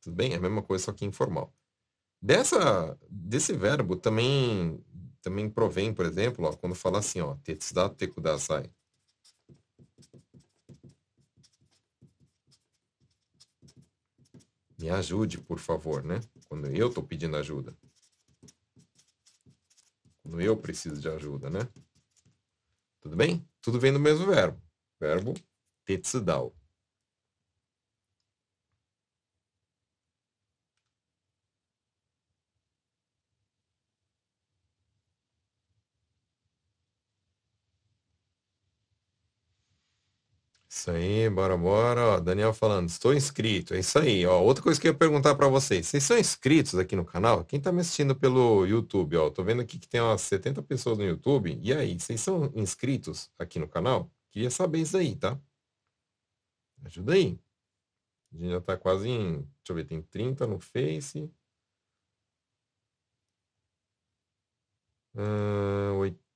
[0.00, 0.32] Tudo bem?
[0.32, 1.52] É a mesma coisa, só que informal.
[2.22, 4.82] Dessa, desse verbo também,
[5.20, 7.34] também provém, por exemplo, ó, quando fala assim, ó.
[7.44, 8.70] Tetsudate kudasai.
[14.78, 16.20] Me ajude, por favor, né?
[16.48, 17.76] Quando eu estou pedindo ajuda.
[20.30, 21.68] Quando eu preciso de ajuda, né?
[23.00, 23.44] Tudo bem?
[23.60, 24.62] Tudo vem do mesmo verbo.
[25.00, 25.34] Verbo
[25.84, 26.54] tetsudau.
[40.80, 42.00] Isso aí, bora, bora.
[42.16, 43.74] Ó, Daniel falando, estou inscrito.
[43.74, 44.24] É isso aí.
[44.24, 45.86] Ó, outra coisa que eu ia perguntar para vocês.
[45.86, 47.44] Vocês são inscritos aqui no canal?
[47.44, 50.96] Quem está me assistindo pelo YouTube, ó, tô vendo aqui que tem umas 70 pessoas
[50.96, 51.58] no YouTube.
[51.62, 54.10] E aí, vocês são inscritos aqui no canal?
[54.30, 55.38] Queria saber isso aí, tá?
[56.84, 57.38] Ajuda aí.
[58.32, 61.30] A gente já tá quase em, deixa eu ver, tem 30 no Face.
[65.14, 66.29] Uh, 80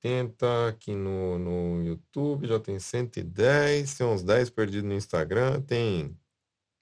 [0.67, 6.17] aqui no, no YouTube, já tem 110, tem uns 10 perdidos no Instagram, tem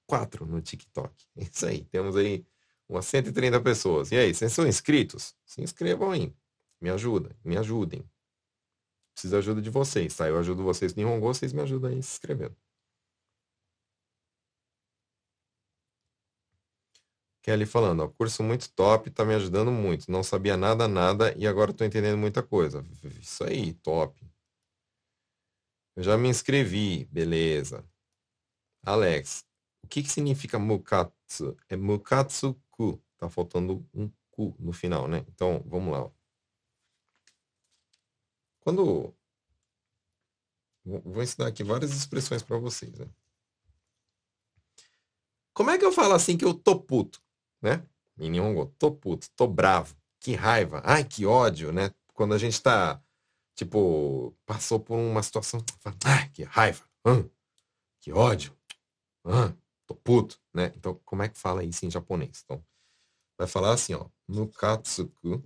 [0.07, 1.13] 4 no TikTok.
[1.37, 2.45] É isso aí, temos aí
[2.87, 4.11] umas 130 pessoas.
[4.11, 5.35] E aí, vocês são inscritos?
[5.45, 6.33] Se inscrevam aí.
[6.81, 8.03] Me ajuda, me ajudem.
[9.13, 10.27] Preciso da ajuda de vocês, tá?
[10.27, 12.55] Eu ajudo vocês no Nihongo, vocês me ajudam aí se inscrevendo.
[17.43, 20.09] Kelly falando, ó, curso muito top, tá me ajudando muito.
[20.09, 22.85] Não sabia nada, nada e agora tô entendendo muita coisa.
[23.19, 24.25] Isso aí, top.
[25.95, 27.85] Eu já me inscrevi, beleza.
[28.81, 29.45] Alex,
[29.83, 31.57] o que que significa mukatsu?
[31.69, 33.01] É mukatsu-ku.
[33.17, 35.25] Tá faltando um ku no final, né?
[35.27, 36.05] Então, vamos lá.
[36.05, 36.11] Ó.
[38.61, 39.13] Quando
[40.85, 43.07] vou ensinar aqui várias expressões para vocês, né?
[45.53, 47.22] Como é que eu falo assim que eu tô puto?
[47.63, 47.83] Né?
[48.19, 51.91] Em Nihongo, tô puto, tô bravo, que raiva, ai, que ódio, né?
[52.13, 53.01] Quando a gente tá,
[53.55, 55.61] tipo, passou por uma situação,
[56.05, 57.29] ai, que raiva, hum,
[58.01, 58.55] que ódio,
[59.25, 59.55] hum,
[59.87, 60.73] tô puto, né?
[60.75, 62.43] Então, como é que fala isso em japonês?
[62.45, 62.63] Então,
[63.37, 65.43] vai falar assim, ó, nukatsuku,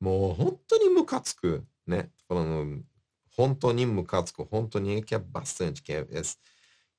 [0.00, 2.10] mo honto ni mukatsuku, né?
[2.28, 2.84] Falando
[3.38, 6.22] honto ni mukatsuku, honto ni que é bastante, que é, é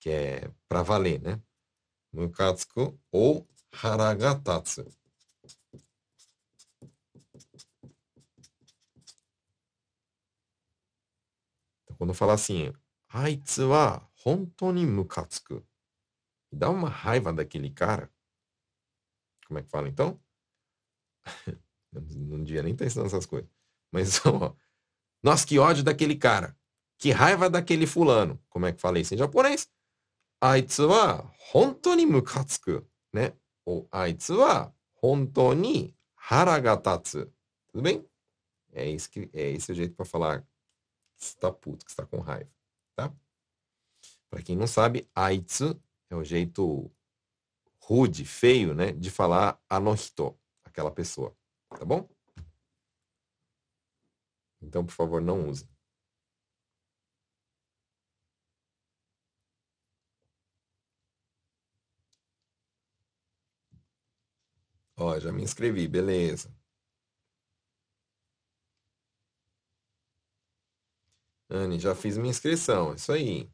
[0.04, 1.42] que é para valer, né?
[2.12, 4.82] Mukatsuku ou haragatatsu.
[11.84, 12.74] Então, quando fala assim,
[13.08, 15.66] aitsu wa hontou ni mukatsuku.
[16.52, 18.14] Dá uma raiva daquele cara.
[19.48, 20.22] Como é que fala então?
[21.94, 23.50] não devia nem estar ensinando essas coisas.
[23.90, 24.54] Mas, ó,
[25.24, 26.58] nossa, que ódio daquele cara.
[26.98, 28.38] Que raiva daquele fulano.
[28.50, 29.72] Como é que fala isso em japonês?
[30.46, 32.86] あいつは本当にムカつく。
[33.14, 33.34] ね。
[33.66, 37.34] ou あいつは本当に腹が立つ。
[37.72, 38.06] Tudo bem?
[38.74, 42.20] É esse, que, é esse o jeito para falar que está puto, que está com
[42.20, 42.50] raiva.
[42.94, 43.14] Tá?
[44.30, 46.92] Para quem não sabe, aitsu é o jeito
[47.80, 48.92] rude, feio, né?
[48.92, 51.34] De falar anohito, aquela pessoa.
[51.70, 52.10] Tá bom?
[54.62, 55.73] Então, por favor, não use.
[65.04, 66.50] Ó, já me inscrevi, beleza.
[71.50, 73.52] Anne, já fiz minha inscrição, isso aí.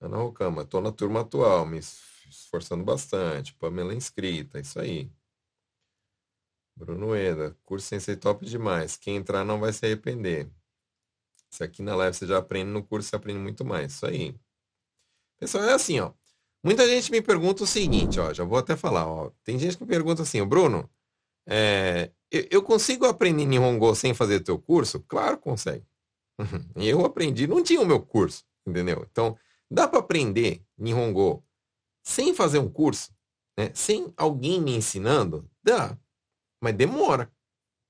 [0.00, 3.54] Ana Rocama, tô na turma atual, me esforçando bastante.
[3.54, 5.10] Pamela inscrita, isso aí.
[6.74, 8.96] Bruno Eda, curso Sensei top demais.
[8.96, 10.50] Quem entrar não vai se arrepender.
[11.50, 13.92] Se aqui na live você já aprende, no curso você aprende muito mais.
[13.94, 14.34] Isso aí.
[15.38, 16.12] Pessoal, é assim, ó.
[16.68, 19.30] Muita gente me pergunta o seguinte, ó, já vou até falar, ó.
[19.42, 20.86] Tem gente que me pergunta assim, Bruno,
[21.48, 25.00] é, eu, consigo aprender Nihongo sem fazer teu curso?
[25.08, 25.86] Claro, consegue.
[26.76, 29.06] eu aprendi, não tinha o meu curso, entendeu?
[29.10, 29.34] Então,
[29.70, 31.42] dá para aprender Nihongo
[32.04, 33.14] sem fazer um curso,
[33.58, 33.70] né?
[33.72, 35.50] Sem alguém me ensinando?
[35.64, 35.98] Dá,
[36.62, 37.32] mas demora,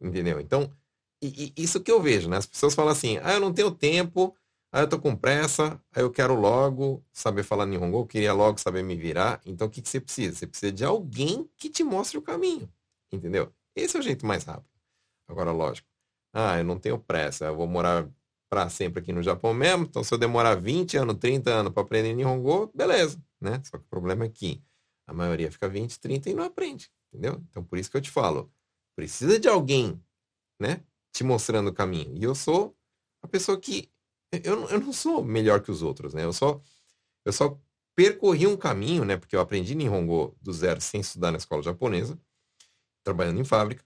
[0.01, 0.39] entendeu?
[0.39, 0.73] Então,
[1.21, 2.37] e, e isso que eu vejo, né?
[2.37, 4.37] As pessoas falam assim, ah, eu não tenho tempo,
[4.71, 8.59] Aí eu tô com pressa, aí eu quero logo saber falar Nihongo, eu queria logo
[8.59, 9.41] saber me virar.
[9.47, 10.37] Então o que, que você precisa?
[10.37, 12.71] Você precisa de alguém que te mostre o caminho.
[13.11, 13.53] Entendeu?
[13.75, 14.69] Esse é o jeito mais rápido.
[15.27, 15.89] Agora, lógico.
[16.33, 18.09] Ah, eu não tenho pressa, eu vou morar
[18.49, 21.83] para sempre aqui no Japão mesmo, então se eu demorar 20 anos, 30 anos para
[21.83, 23.61] aprender Nihongo, beleza, né?
[23.65, 24.63] Só que o problema é que
[25.07, 27.43] a maioria fica 20, 30 e não aprende, entendeu?
[27.51, 28.51] Então por isso que eu te falo,
[28.97, 30.03] precisa de alguém,
[30.61, 32.17] né, te mostrando o caminho.
[32.17, 32.75] E eu sou
[33.23, 33.91] a pessoa que
[34.33, 36.25] eu, eu não sou melhor que os outros, né?
[36.25, 36.61] Eu só,
[37.25, 37.59] eu só
[37.95, 39.17] percorri um caminho, né?
[39.17, 42.19] Porque eu aprendi Nihongo do zero sem estudar na escola japonesa,
[43.03, 43.85] trabalhando em fábrica.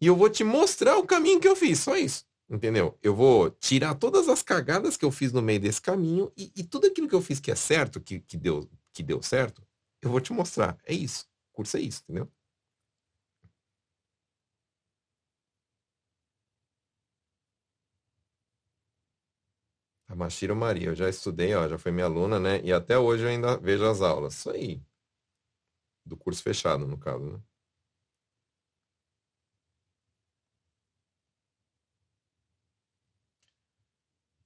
[0.00, 2.24] E eu vou te mostrar o caminho que eu fiz, só isso.
[2.50, 2.98] Entendeu?
[3.02, 6.64] Eu vou tirar todas as cagadas que eu fiz no meio desse caminho e, e
[6.64, 9.62] tudo aquilo que eu fiz que é certo, que, que, deu, que deu certo,
[10.00, 10.78] eu vou te mostrar.
[10.86, 11.26] É isso.
[11.52, 12.30] O curso é isso, entendeu?
[20.08, 22.60] A Mashiro Maria, eu já estudei, ó, já foi minha aluna, né?
[22.62, 24.34] E até hoje eu ainda vejo as aulas.
[24.34, 24.82] Isso aí.
[26.04, 27.40] Do curso fechado, no caso, né?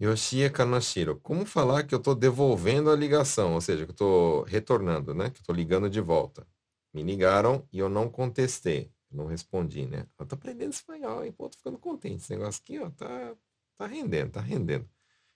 [0.00, 1.20] Yoshie Kanashiro.
[1.20, 3.54] Como falar que eu estou devolvendo a ligação?
[3.54, 5.30] Ou seja, que eu estou retornando, né?
[5.30, 6.46] Que eu estou ligando de volta.
[6.92, 8.92] Me ligaram e eu não contestei.
[9.10, 10.06] Não respondi, né?
[10.18, 11.32] Eu tô aprendendo espanhol, hein?
[11.32, 12.16] Pô, tô ficando contente.
[12.22, 13.36] Esse negócio aqui, ó, tá,
[13.78, 14.88] tá rendendo, tá rendendo.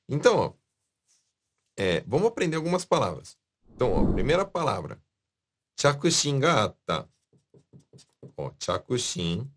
[0.08, 0.52] Então, ó,
[1.76, 3.36] é, vamos aprender algumas palavras.
[3.68, 5.02] Então, ó, primeira palavra.
[5.78, 7.08] Chakushin ga atta.
[8.36, 9.50] Ó, chakushin.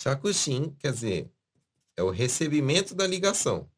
[0.00, 1.32] Chakushin quer dizer
[1.96, 3.70] é o recebimento da ligação.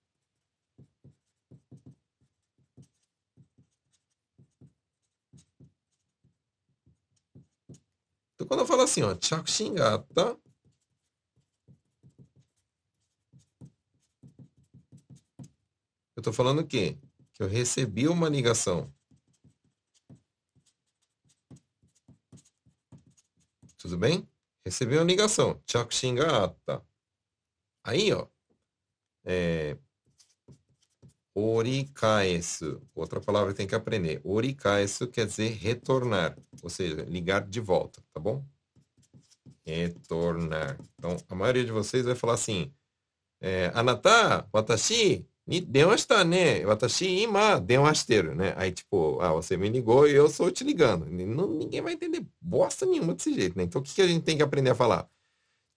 [8.35, 10.39] Então, quando eu falo assim, ó, chakushingata,
[16.17, 16.99] eu estou falando o quê?
[17.33, 18.93] Que eu recebi uma ligação.
[23.79, 24.29] Tudo bem?
[24.65, 25.61] Recebi uma ligação.
[25.67, 26.83] Chakushingata.
[27.85, 28.27] Aí, ó,
[29.25, 29.77] é,
[31.35, 32.81] orikaesu.
[32.95, 34.21] Outra palavra que tem que aprender.
[34.25, 38.45] Orikaesu quer dizer retornar, ou seja, ligar de volta, tá bom?
[39.67, 40.79] Retornar.
[40.97, 42.73] Então, a maioria de vocês vai falar assim,
[43.41, 48.55] é, Anata, watashi, ni denwashita ne, watashi ima denwashiteru, né?
[48.57, 51.07] Aí, tipo, ah, você me ligou e eu estou te ligando.
[51.07, 53.65] Não, ninguém vai entender bosta nenhuma desse jeito, né?
[53.65, 55.09] Então, o que, que a gente tem que aprender a falar?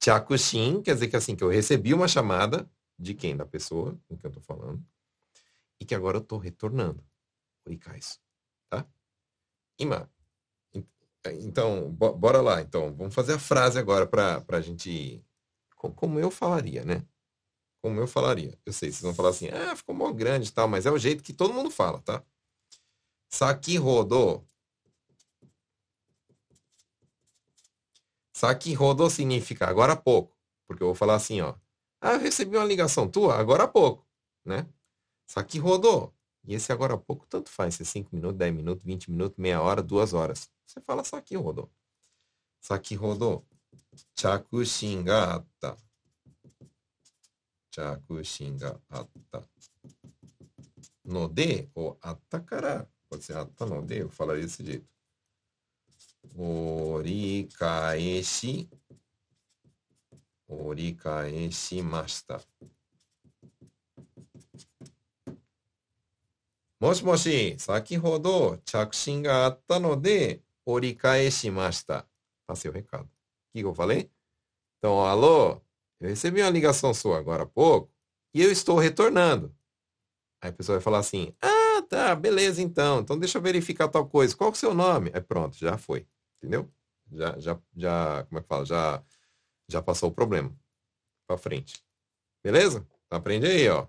[0.04, 3.36] Chakushin quer dizer que assim, que eu recebi uma chamada de quem?
[3.36, 4.84] Da pessoa com quem eu tô falando.
[5.80, 7.04] E que agora eu tô retornando.
[7.66, 8.20] Orikaisu.
[8.70, 8.86] Tá?
[9.80, 10.10] Ima.
[11.42, 12.62] Então, bora lá.
[12.62, 15.24] Então, vamos fazer a frase agora para a gente.
[15.76, 17.06] Como eu falaria, né?
[17.88, 18.54] Como eu falaria.
[18.66, 20.98] Eu sei, vocês vão falar assim, ah, ficou mó grande e tal, mas é o
[20.98, 22.22] jeito que todo mundo fala, tá?
[23.30, 24.46] Saki rodou
[28.34, 30.38] Saki rodou significa agora há pouco.
[30.68, 31.56] Porque eu vou falar assim, ó.
[32.02, 34.06] Ah, eu recebi uma ligação tua agora há pouco,
[34.44, 34.68] né?
[35.26, 36.14] Saki rodou.
[36.46, 39.38] E esse agora há pouco tanto faz, se é 5 minutos, 10 minutos, 20 minutos,
[39.38, 40.50] meia hora, duas horas.
[40.66, 41.72] Você fala Saki rodou.
[42.60, 43.46] Saki rodou.
[47.78, 49.44] 着信があった
[51.06, 54.86] ので、おあったから、こちらあったので、ファラリスジェット。
[56.40, 58.68] 折り返し、
[60.48, 62.42] 折り返しました。
[66.80, 72.08] もしもし、先ほど着信があったので、折り返しました。
[72.48, 73.08] パスよ、ヘッカード。
[73.54, 74.10] きごファレ。
[74.82, 75.67] どうあろう
[76.00, 77.92] eu recebi uma ligação sua agora há pouco
[78.34, 79.56] e eu estou retornando.
[80.42, 84.08] Aí a pessoa vai falar assim, ah, tá, beleza então, então deixa eu verificar tal
[84.08, 84.36] coisa.
[84.36, 85.12] Qual é o seu nome?
[85.14, 86.08] Aí pronto, já foi.
[86.38, 86.72] Entendeu?
[87.12, 88.66] Já, já, já, como é que fala?
[88.66, 89.04] Já,
[89.68, 90.56] já passou o problema.
[91.28, 91.84] Para frente.
[92.44, 92.88] Beleza?
[93.06, 93.88] Então aprende aí, ó.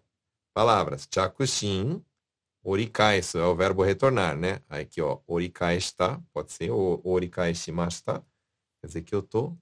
[0.54, 1.06] Palavras.
[1.12, 2.04] Chakushin,
[2.62, 4.62] orikaisu é o verbo retornar, né?
[4.68, 8.24] Aí aqui, ó, orikaishita, pode ser, ou orikaishimashita.
[8.80, 9.56] Quer dizer que eu tô,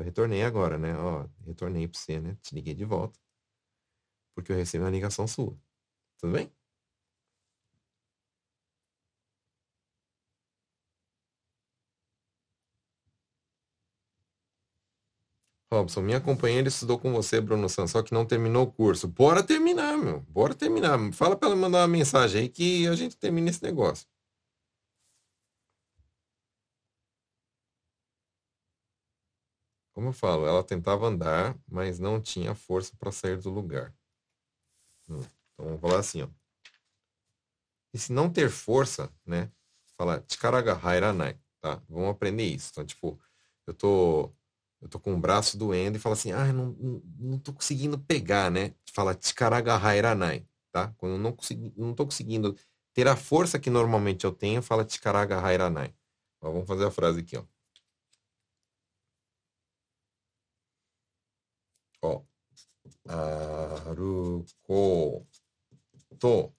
[0.00, 0.96] eu retornei agora, né?
[0.98, 2.36] Ó, retornei para você, né?
[2.42, 3.18] Te liguei de volta.
[4.34, 5.56] Porque eu recebi uma ligação sua.
[6.18, 6.52] Tudo bem?
[15.72, 19.06] Robson, minha companheira estudou com você, Bruno Santos, só que não terminou o curso.
[19.06, 20.20] Bora terminar, meu.
[20.28, 20.98] Bora terminar.
[21.12, 24.06] Fala para ela mandar uma mensagem aí que a gente termina esse negócio.
[29.92, 33.94] Como eu falo, ela tentava andar, mas não tinha força para sair do lugar.
[35.08, 35.22] Hum,
[35.52, 36.28] então vamos falar assim, ó.
[37.92, 39.50] E se não ter força, né?
[39.96, 41.82] Fala, Chikaraga Hairanai, tá?
[41.88, 42.70] Vamos aprender isso.
[42.70, 43.20] Então, tipo,
[43.66, 44.32] eu tô
[44.80, 47.98] eu tô com o braço doendo e fala assim, ah, não, não, não tô conseguindo
[47.98, 48.74] pegar, né?
[48.92, 50.88] Fala Tikaragahairanai, tá?
[50.96, 52.56] Quando eu não, consegui, não tô conseguindo
[52.94, 55.94] ter a força que normalmente eu tenho, fala Tikaragahairanai.
[56.40, 57.44] Vamos fazer a frase aqui, ó.
[62.02, 62.22] Ó.
[63.86, 65.26] Aruko
[66.18, 66.52] to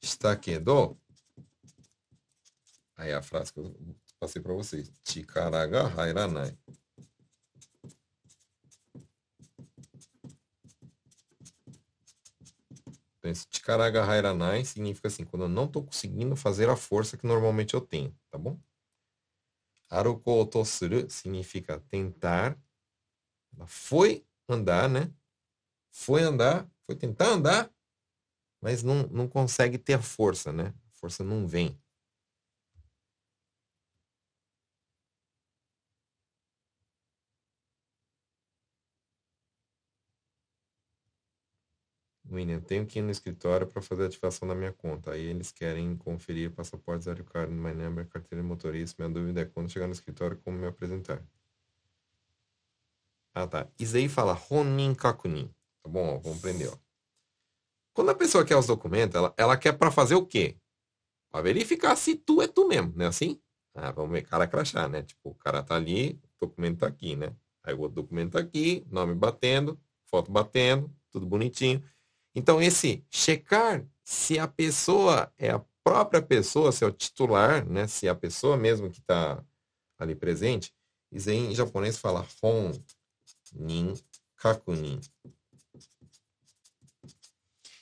[0.00, 0.98] está kedo.
[2.96, 3.74] Aí a frase que eu
[4.18, 4.90] passei para vocês.
[5.04, 6.56] Chikaraga hairanai.
[13.18, 17.26] Então, esse chikaraga hairanai significa assim, quando eu não estou conseguindo fazer a força que
[17.26, 18.58] normalmente eu tenho, tá bom?
[19.90, 22.58] Aruko otosuru significa tentar.
[23.58, 25.12] Ela foi andar, né?
[25.90, 27.70] Foi andar, foi tentar andar,
[28.60, 30.72] mas não, não consegue ter a força, né?
[30.88, 31.76] A força não vem.
[42.30, 45.12] William, eu tenho que ir no escritório para fazer a ativação da minha conta.
[45.12, 49.02] Aí eles querem conferir passaporte, zero card, my number, carteira de motorista.
[49.02, 51.24] Minha dúvida é quando chegar no escritório, como me apresentar.
[53.40, 53.68] Ah, tá.
[53.78, 55.48] Isso fala Ronin Kakunin.
[55.80, 56.20] Tá bom?
[56.24, 56.76] Ó.
[57.94, 60.56] Quando a pessoa quer os documentos, ela, ela quer para fazer o quê?
[61.30, 63.06] Para verificar se tu é tu mesmo, né?
[63.06, 63.40] Assim?
[63.76, 65.04] Ah, vamos ver, cara crachá, né?
[65.04, 67.32] Tipo, o cara tá ali, documento tá aqui, né?
[67.62, 71.80] Aí o outro documento tá aqui, nome batendo, foto batendo, tudo bonitinho.
[72.34, 77.86] Então, esse checar se a pessoa é a própria pessoa, se é o titular, né?
[77.86, 79.44] Se é a pessoa mesmo que está
[79.96, 80.74] ali presente,
[81.12, 82.72] isso aí em japonês fala hon,
[83.54, 83.94] nin,
[84.36, 85.00] kakunin.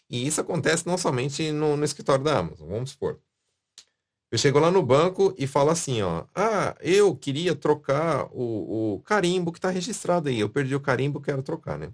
[0.08, 3.20] E isso acontece não somente no, no escritório da Amazon, vamos supor.
[4.30, 9.00] Eu chego lá no banco e falo assim, ó, ah, eu queria trocar o, o
[9.02, 10.38] carimbo que está registrado aí.
[10.38, 11.92] Eu perdi o carimbo, quero trocar, né?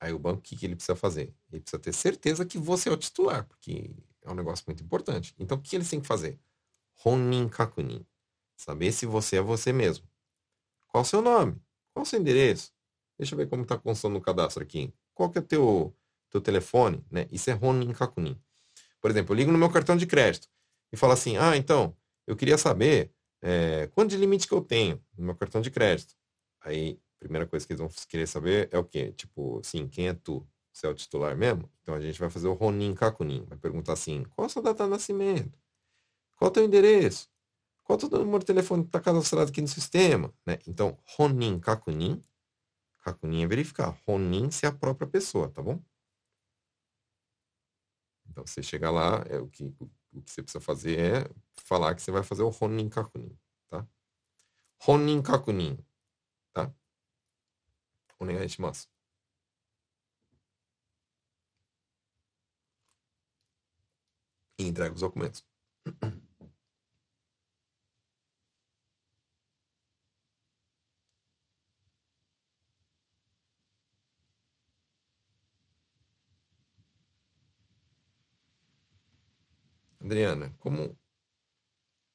[0.00, 1.34] Aí o banco, o que, que ele precisa fazer?
[1.52, 5.34] Ele precisa ter certeza que você é o titular, porque é um negócio muito importante.
[5.38, 6.38] Então, o que eles têm que fazer?
[7.04, 8.04] Honin kakunin.
[8.56, 10.06] Saber se você é você mesmo.
[10.88, 11.60] Qual o seu nome?
[11.92, 12.72] Qual o seu endereço?
[13.18, 14.92] Deixa eu ver como está constando no cadastro aqui.
[15.14, 15.96] Qual que é o teu
[16.30, 17.26] teu telefone, né?
[17.30, 18.38] Isso é Ronin Kakunin.
[19.00, 20.48] Por exemplo, eu ligo no meu cartão de crédito
[20.92, 21.96] e falo assim, ah, então,
[22.26, 23.12] eu queria saber
[23.42, 26.14] é, quanto de limite que eu tenho no meu cartão de crédito.
[26.60, 29.12] Aí, a primeira coisa que eles vão querer saber é o quê?
[29.12, 30.46] Tipo, assim, quem é tu?
[30.72, 31.70] Você é o titular mesmo?
[31.82, 33.46] Então a gente vai fazer o Ronin Kakunin.
[33.48, 35.58] Vai perguntar assim, qual a sua data de nascimento?
[36.36, 37.30] Qual o teu endereço?
[37.82, 40.34] Qual o teu número de telefone que está cadastrado aqui no sistema?
[40.44, 40.58] Né?
[40.66, 42.22] Então, Ronin Kakunin.
[43.06, 43.90] Kakunin é verificar.
[44.04, 45.80] Ronin se é a própria pessoa, tá bom?
[48.28, 49.64] Então, você chega lá, é, o, que,
[50.12, 51.30] o que você precisa fazer é
[51.62, 53.38] falar que você vai fazer o Honin Kakunin,
[53.68, 53.86] tá?
[54.86, 55.78] Honin Kakunin,
[56.52, 56.74] tá?
[58.18, 58.88] Onegai shimasu.
[64.58, 65.44] E entrega os documentos.
[80.06, 80.96] Adriana, como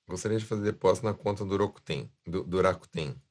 [0.08, 3.22] gostaria de fazer depósito na conta do Rakuten, do, do Rakuten.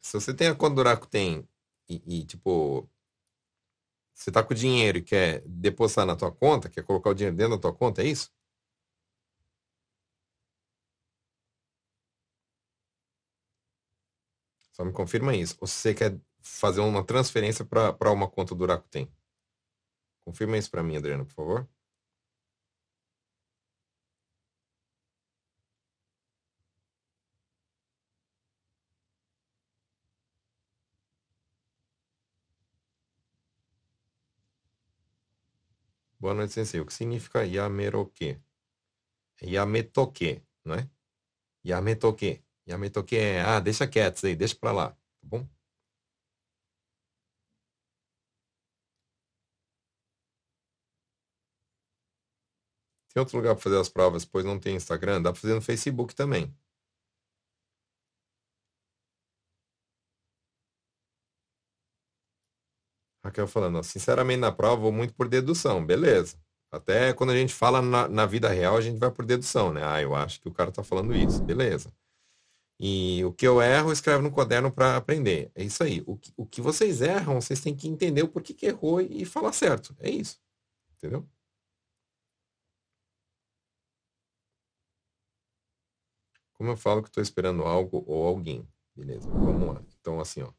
[0.00, 1.48] Se você tem a conta do Rakuten
[1.88, 2.88] e, e tipo,
[4.14, 7.56] você tá com dinheiro e quer depositar na tua conta, quer colocar o dinheiro dentro
[7.56, 8.32] da tua conta, é isso?
[14.72, 15.56] Só me confirma isso.
[15.60, 19.10] Ou se você quer fazer uma transferência para uma conta do Rakuten.
[20.24, 21.68] Confirma isso para mim, Adriana, por favor.
[36.20, 36.80] Boa noite, sensei.
[36.80, 38.38] O que significa yameroke?
[39.42, 40.88] Yametoke, não é?
[41.66, 42.42] Yametoke.
[42.68, 45.48] Yametoke é, ah, deixa quieto aí, deixa pra lá, tá bom?
[53.12, 55.22] Tem outro lugar para fazer as provas, pois não tem Instagram?
[55.22, 56.52] Dá para fazer no Facebook também.
[63.30, 66.36] Raquel falando, sinceramente na prova vou muito por dedução, beleza.
[66.70, 69.82] Até quando a gente fala na, na, vida real, a gente vai por dedução, né?
[69.84, 71.92] Ah, eu acho que o cara tá falando isso, beleza.
[72.78, 75.50] E o que eu erro, escreve no caderno para aprender.
[75.54, 76.02] É isso aí.
[76.06, 79.24] O que, o que vocês erram, vocês têm que entender o porquê que errou e
[79.24, 79.94] falar certo.
[80.00, 80.40] É isso.
[80.96, 81.28] Entendeu?
[86.54, 88.66] Como eu falo que estou esperando algo ou alguém.
[88.94, 89.82] Beleza, vamos lá.
[90.00, 90.52] Então, assim, ó.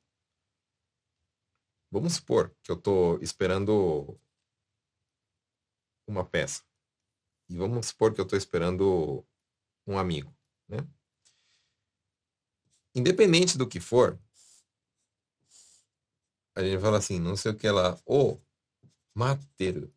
[1.91, 4.17] Vamos supor que eu estou esperando
[6.07, 6.63] uma peça.
[7.49, 9.25] E vamos supor que eu estou esperando
[9.85, 10.33] um amigo.
[10.69, 10.77] Né?
[12.95, 14.17] Independente do que for,
[16.55, 18.39] a gente fala assim, não sei o que lá, o
[19.13, 19.93] mateiro.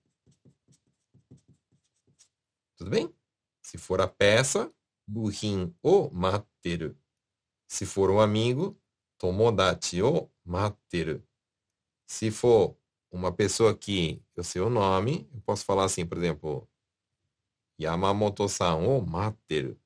[2.76, 3.14] Tudo bem?
[3.62, 4.72] Se for a peça,
[5.07, 6.99] burrim o mateiro.
[7.68, 8.76] Se for um amigo,
[9.16, 11.24] tomodachi o mateiro.
[12.07, 12.77] Se for
[13.11, 16.69] uma pessoa que eu sei o nome, eu posso falar assim, por exemplo,
[17.81, 19.79] Yamamoto-san ou Materu.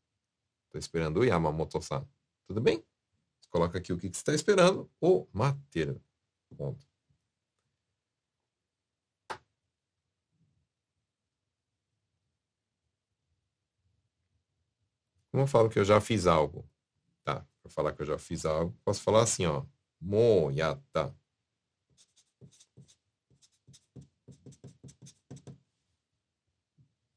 [0.67, 2.07] Estou esperando o Yamamoto-san.
[2.47, 2.85] Tudo bem?
[3.41, 6.01] Você coloca aqui o que você está esperando, o Materu.
[6.57, 6.87] Ponto.
[15.31, 16.69] Como eu falo que eu já fiz algo,
[17.23, 17.47] tá?
[17.63, 19.65] Para falar que eu já fiz algo, posso falar assim, ó.
[20.01, 21.15] Mo yata.
[21.15, 21.15] que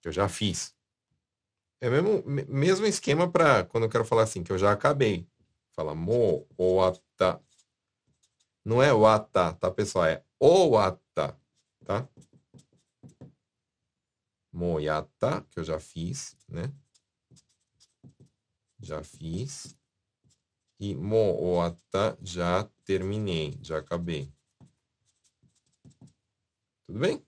[0.07, 0.75] eu já fiz.
[1.79, 5.27] É o mesmo, mesmo esquema para quando eu quero falar assim, que eu já acabei.
[5.71, 7.41] Fala mo oata.
[8.63, 10.05] Não é oata, tá, pessoal?
[10.05, 11.39] É oata,
[11.83, 12.07] tá?
[14.51, 16.71] Moyata, que eu já fiz, né?
[18.79, 19.75] Já fiz.
[20.79, 24.33] E moota, já terminei, já acabei.
[26.87, 27.23] Tudo bem?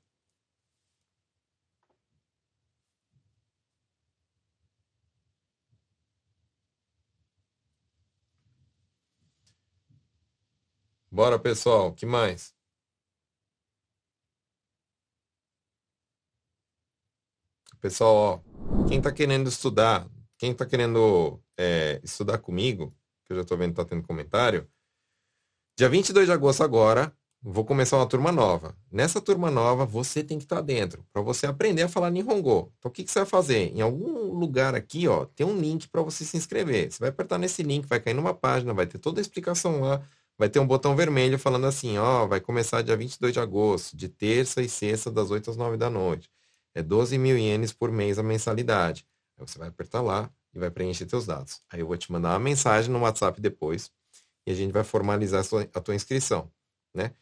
[11.14, 11.94] Bora, pessoal.
[11.94, 12.56] que mais?
[17.80, 20.10] Pessoal, ó, quem está querendo estudar,
[20.40, 22.92] quem está querendo é, estudar comigo,
[23.26, 24.68] que eu já estou vendo que está tendo comentário,
[25.78, 28.76] dia 22 de agosto agora, vou começar uma turma nova.
[28.92, 32.74] Nessa turma nova, você tem que estar tá dentro, para você aprender a falar Nihongo.
[32.80, 33.72] Então, o que, que você vai fazer?
[33.76, 36.92] Em algum lugar aqui, ó, tem um link para você se inscrever.
[36.92, 40.02] Você vai apertar nesse link, vai cair numa página, vai ter toda a explicação lá,
[40.38, 44.10] vai ter um botão vermelho falando assim, ó, vai começar dia 22 de agosto, de
[44.10, 46.30] terça e sexta, das 8 às 9 da noite.
[46.76, 49.06] É 12 mil ienes por mês a mensalidade.
[49.38, 51.62] Aí você vai apertar lá e vai preencher seus dados.
[51.70, 53.92] Aí eu vou te mandar uma mensagem no WhatsApp depois
[54.46, 56.52] e a gente vai formalizar a, sua, a tua inscrição,
[56.94, 57.14] né?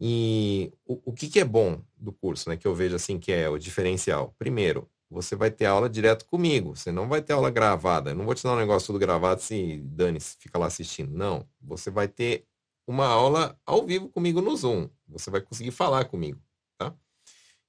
[0.00, 2.56] E o, o que, que é bom do curso, né?
[2.56, 4.34] Que eu vejo assim que é o diferencial.
[4.38, 6.76] Primeiro, você vai ter aula direto comigo.
[6.76, 8.10] Você não vai ter aula gravada.
[8.10, 11.12] Eu não vou te dar um negócio tudo gravado se dane, -se, fica lá assistindo.
[11.12, 11.46] Não.
[11.60, 12.46] Você vai ter
[12.86, 14.88] uma aula ao vivo comigo no Zoom.
[15.08, 16.40] Você vai conseguir falar comigo,
[16.78, 16.94] tá?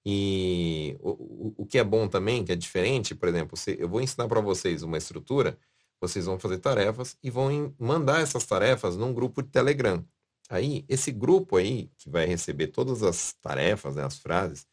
[0.06, 4.02] E o, o que é bom também, que é diferente, por exemplo, se eu vou
[4.02, 5.58] ensinar para vocês uma estrutura,
[6.00, 10.04] vocês vão fazer tarefas e vão mandar essas tarefas num grupo de Telegram.
[10.50, 14.68] Aí, esse grupo aí, que vai receber todas as tarefas, né, as frases,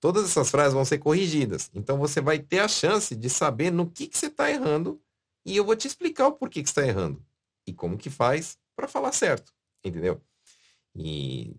[0.00, 1.70] todas essas frases vão ser corrigidas.
[1.74, 5.00] Então, você vai ter a chance de saber no que, que você está errando
[5.44, 7.24] e eu vou te explicar o porquê que está errando
[7.66, 9.52] e como que faz para falar certo,
[9.84, 10.20] entendeu?
[10.94, 11.54] E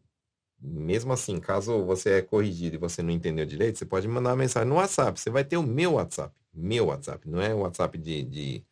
[0.62, 4.36] mesmo assim, caso você é corrigido e você não entendeu direito, você pode mandar uma
[4.36, 5.20] mensagem no WhatsApp.
[5.20, 6.36] Você vai ter o meu WhatsApp.
[6.54, 7.28] Meu WhatsApp.
[7.30, 8.66] Não é o WhatsApp de, de,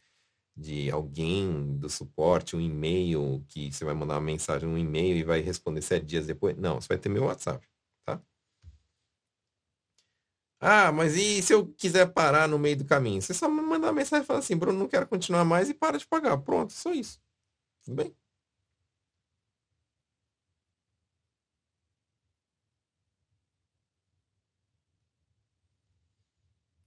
[0.55, 5.23] de alguém do suporte, um e-mail, que você vai mandar uma mensagem, um e-mail e
[5.23, 6.57] vai responder sete dias depois.
[6.57, 7.65] Não, você vai ter meu WhatsApp.
[10.59, 13.21] Ah, mas e se eu quiser parar no meio do caminho?
[13.21, 15.73] Você só me manda uma mensagem e fala assim, Bruno, não quero continuar mais e
[15.73, 16.37] para de pagar.
[16.39, 17.19] Pronto, só isso.
[17.85, 18.15] Tudo bem?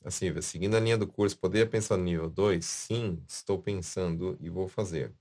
[0.05, 2.65] Assim, seguindo a linha do curso, poderia pensar no nível 2?
[2.65, 5.15] Sim, estou pensando e vou fazer.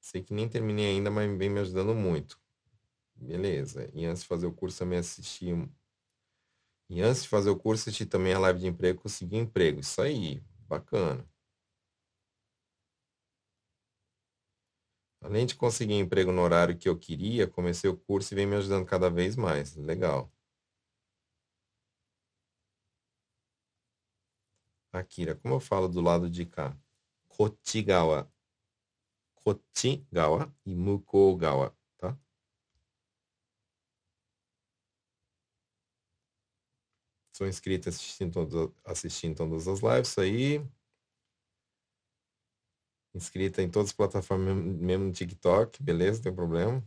[0.00, 2.40] Sei que nem terminei ainda, mas vem me ajudando muito.
[3.16, 3.90] Beleza.
[3.94, 5.48] E antes de fazer o curso também assisti.
[6.88, 9.80] E antes de fazer o curso, assisti também a live de emprego, consegui emprego.
[9.80, 11.26] Isso aí, bacana.
[15.20, 18.56] Além de conseguir emprego no horário que eu queria, comecei o curso e vem me
[18.56, 19.74] ajudando cada vez mais.
[19.76, 20.30] Legal.
[24.92, 26.74] Akira, como eu falo do lado de cá?
[27.28, 28.30] Kochigawa.
[29.44, 31.74] Kochigawa e Mukogawa,
[37.32, 37.36] tá?
[37.38, 40.62] Sou inscrito assistindo, assistindo todas as lives aí.
[43.14, 46.82] Inscrita em todas as plataformas, mesmo no TikTok, beleza, não tem problema.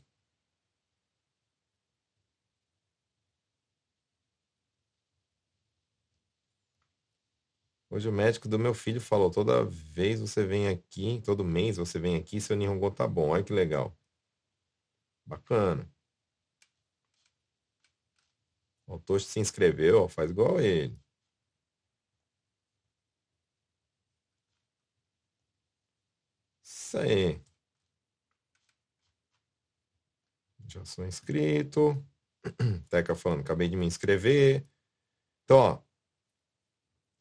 [7.90, 11.98] Hoje o médico do meu filho falou, toda vez você vem aqui, todo mês você
[12.00, 13.30] vem aqui, seu Nihongo tá bom.
[13.30, 13.96] Olha que legal.
[15.26, 15.95] Bacana.
[18.88, 20.98] O Toshi se inscreveu, faz igual ele.
[26.64, 27.42] Isso aí.
[30.68, 32.04] Já sou inscrito.
[32.90, 34.66] Teca falando, acabei de me inscrever.
[35.46, 35.84] Então, ó,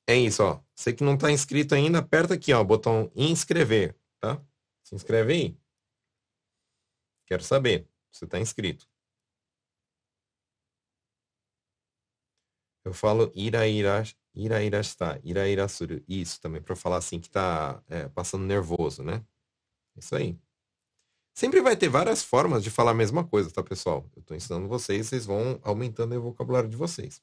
[0.06, 0.62] é isso, ó.
[0.74, 4.40] Você que não está inscrito ainda, aperta aqui, ó, o botão inscrever, tá?
[4.82, 5.58] Se inscreve aí.
[7.26, 8.86] Quero saber se está inscrito.
[12.84, 14.02] Eu falo iraira,
[14.34, 16.02] irairashita, irairasuru.
[16.08, 19.24] Isso também, para falar assim que está é, passando nervoso, né?
[19.96, 20.38] Isso aí.
[21.34, 24.08] Sempre vai ter várias formas de falar a mesma coisa, tá, pessoal?
[24.16, 27.22] Eu estou ensinando vocês, vocês vão aumentando o vocabulário de vocês.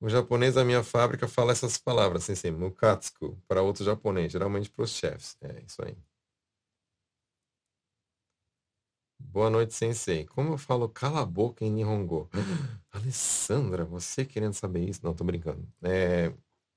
[0.00, 4.82] O japonês da minha fábrica fala essas palavras, assim, mukatsuku, para outro japonês, geralmente para
[4.84, 5.36] os chefes.
[5.40, 5.96] É isso aí.
[9.20, 10.24] Boa noite, sensei.
[10.26, 12.30] Como eu falo cala a boca em Nihongo?
[12.90, 15.00] Alessandra, você querendo saber isso?
[15.04, 15.66] Não, tô brincando.
[15.82, 16.32] É,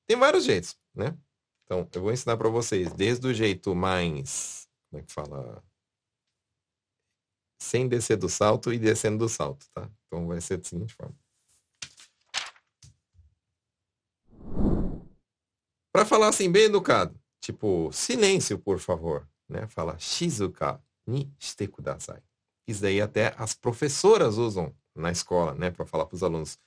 [0.07, 1.17] tem vários jeitos, né?
[1.63, 5.63] Então, eu vou ensinar para vocês, desde o jeito mais, como é que fala?
[7.61, 9.89] Sem descer do salto e descendo do salto, tá?
[10.07, 11.15] Então vai ser da seguinte forma.
[15.93, 19.67] Para falar assim bem educado, tipo, silêncio, por favor, né?
[19.67, 22.21] Fala shizuka ni shite kudasai.
[22.71, 26.57] Isso daí até as professoras usam na escola, né, para falar para os alunos.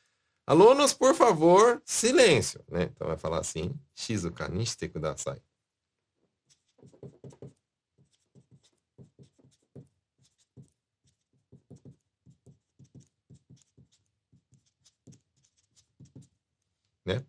[0.47, 2.85] Alunos, por favor, silêncio, né?
[2.85, 5.41] Então vai falar assim, shizuka ni shite kudasai.
[17.07, 17.25] Né?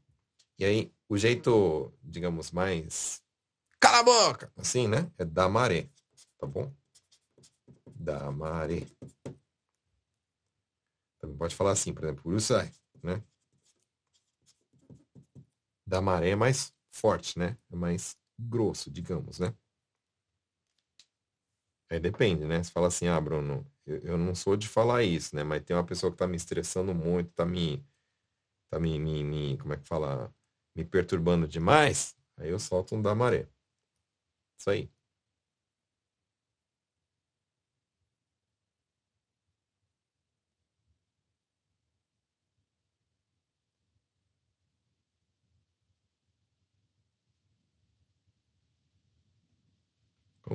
[0.60, 3.24] E aí, o jeito, digamos, mais
[3.80, 5.10] cala a boca, assim, né?
[5.18, 5.90] É da maré,
[6.38, 6.74] tá bom?
[8.06, 8.86] Da maré.
[11.20, 12.72] Também pode falar assim, por exemplo, Urusai,
[13.04, 13.22] né?
[15.86, 17.58] Da maré é mais forte, né?
[17.72, 19.54] É mais grosso, digamos, né?
[21.90, 22.64] Aí depende, né?
[22.64, 25.44] Você fala assim, ah, Bruno, eu, eu não sou de falar isso, né?
[25.44, 27.86] Mas tem uma pessoa que tá me estressando muito, tá me.
[28.72, 30.34] tá me, me, me como é que fala?
[30.76, 32.16] Me perturbando demais.
[32.38, 33.50] Aí eu solto um da maré.
[34.58, 34.90] Isso aí.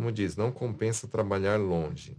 [0.00, 2.18] Como diz, não compensa trabalhar longe.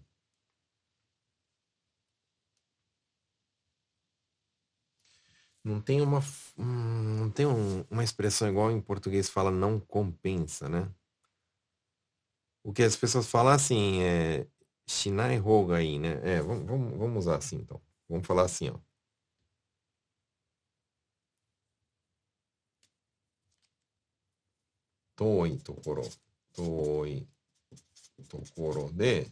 [5.64, 6.20] Não tem uma,
[6.56, 10.94] não tem um, uma expressão igual em português fala não compensa, né?
[12.64, 14.48] O que as pessoas falam assim é
[14.86, 16.22] Shinai Hoga aí, né?
[16.24, 17.82] É, vamos, vamos, vamos usar assim então.
[18.08, 18.78] Vamos falar assim, ó.
[25.16, 26.08] Toi tokoro.
[26.54, 27.28] Toi
[28.30, 29.28] ところで、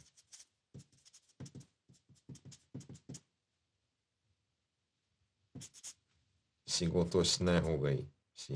[6.65, 8.07] 仕事しない方がいい。
[8.35, 8.53] 仕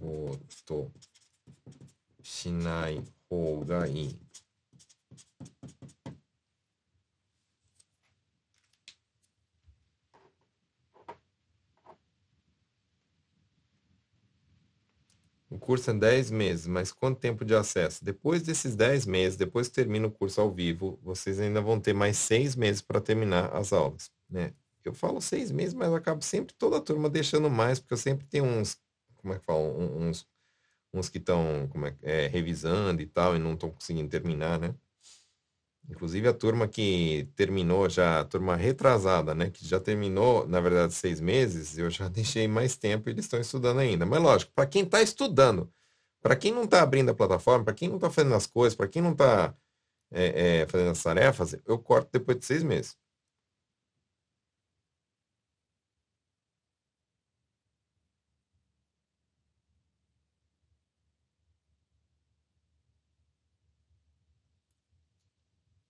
[0.00, 0.90] 事
[2.22, 4.25] しない方がいい。
[15.66, 18.04] Curso é 10 meses, mas quanto tempo de acesso?
[18.04, 21.92] Depois desses 10 meses, depois que termina o curso ao vivo, vocês ainda vão ter
[21.92, 24.52] mais seis meses para terminar as aulas, né?
[24.84, 28.24] Eu falo seis meses, mas acabo sempre toda a turma deixando mais, porque eu sempre
[28.26, 28.78] tenho uns,
[29.16, 30.24] como é que fala, uns,
[30.94, 31.68] uns que estão
[32.04, 34.72] é, é, revisando e tal, e não estão conseguindo terminar, né?
[35.88, 39.50] Inclusive a turma que terminou já, a turma retrasada, né?
[39.50, 43.40] Que já terminou, na verdade, seis meses, eu já deixei mais tempo e eles estão
[43.40, 44.04] estudando ainda.
[44.04, 45.72] Mas lógico, para quem está estudando,
[46.20, 48.88] para quem não está abrindo a plataforma, para quem não está fazendo as coisas, para
[48.88, 49.54] quem não está
[50.10, 52.96] é, é, fazendo as tarefas, eu corto depois de seis meses.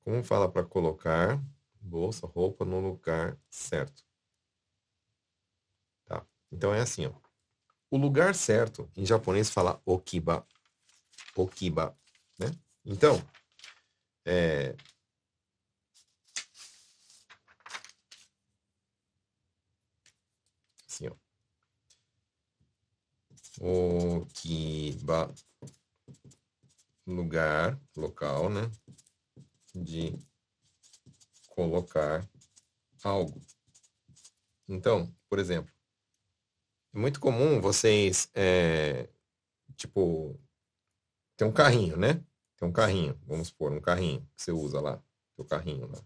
[0.06, 1.42] Como fala para colocar
[1.80, 4.06] bolsa, roupa no lugar certo?
[6.04, 6.24] Tá.
[6.52, 7.12] Então é assim, ó.
[7.90, 10.46] O lugar certo, em japonês fala okiba.
[11.34, 11.98] Okiba,
[12.38, 12.46] né?
[12.84, 13.16] Então,
[14.24, 14.76] é,
[20.88, 21.16] assim, ó.
[23.60, 25.34] Okiba,
[27.04, 28.70] lugar, local, né?
[29.82, 30.18] De
[31.48, 32.28] colocar
[33.02, 33.40] algo.
[34.68, 35.72] Então, por exemplo,
[36.94, 39.08] é muito comum vocês, é,
[39.76, 40.38] tipo,
[41.36, 42.24] tem um carrinho, né?
[42.56, 45.02] Tem um carrinho, vamos supor, um carrinho que você usa lá,
[45.36, 46.02] o carrinho lá,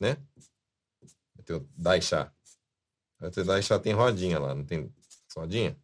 [0.00, 0.16] né?
[1.42, 2.32] Teu Daisha.
[3.20, 4.92] O teu Daisha tem rodinha lá, não tem
[5.36, 5.76] rodinha?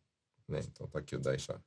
[0.46, 0.60] Né?
[0.60, 1.62] Então tá aqui o Daisha.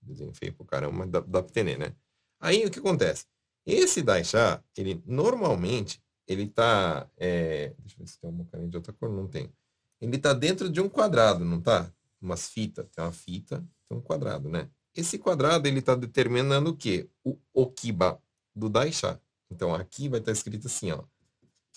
[0.00, 1.94] Desenho feio pro caramba, mas dá, dá pra entender, né?
[2.38, 3.26] Aí o que acontece?
[3.66, 8.76] Esse Daisha, ele normalmente, ele tá, é, deixa eu ver se tem uma carinha de
[8.76, 9.52] outra cor, não tem.
[10.00, 11.92] Ele tá dentro de um quadrado, não tá?
[12.20, 14.70] Umas fitas, tem uma fita, tem um quadrado, né?
[14.94, 17.10] Esse quadrado, ele tá determinando o quê?
[17.24, 18.22] O Okiba
[18.54, 19.20] do Daisha.
[19.50, 21.02] Então, aqui vai estar tá escrito assim, ó.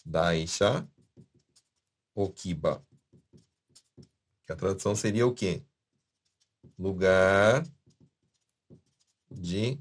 [0.05, 0.87] Daisha
[2.13, 2.85] Okiba.
[4.45, 5.63] Que a tradução seria o quê?
[6.77, 7.65] Lugar
[9.29, 9.79] de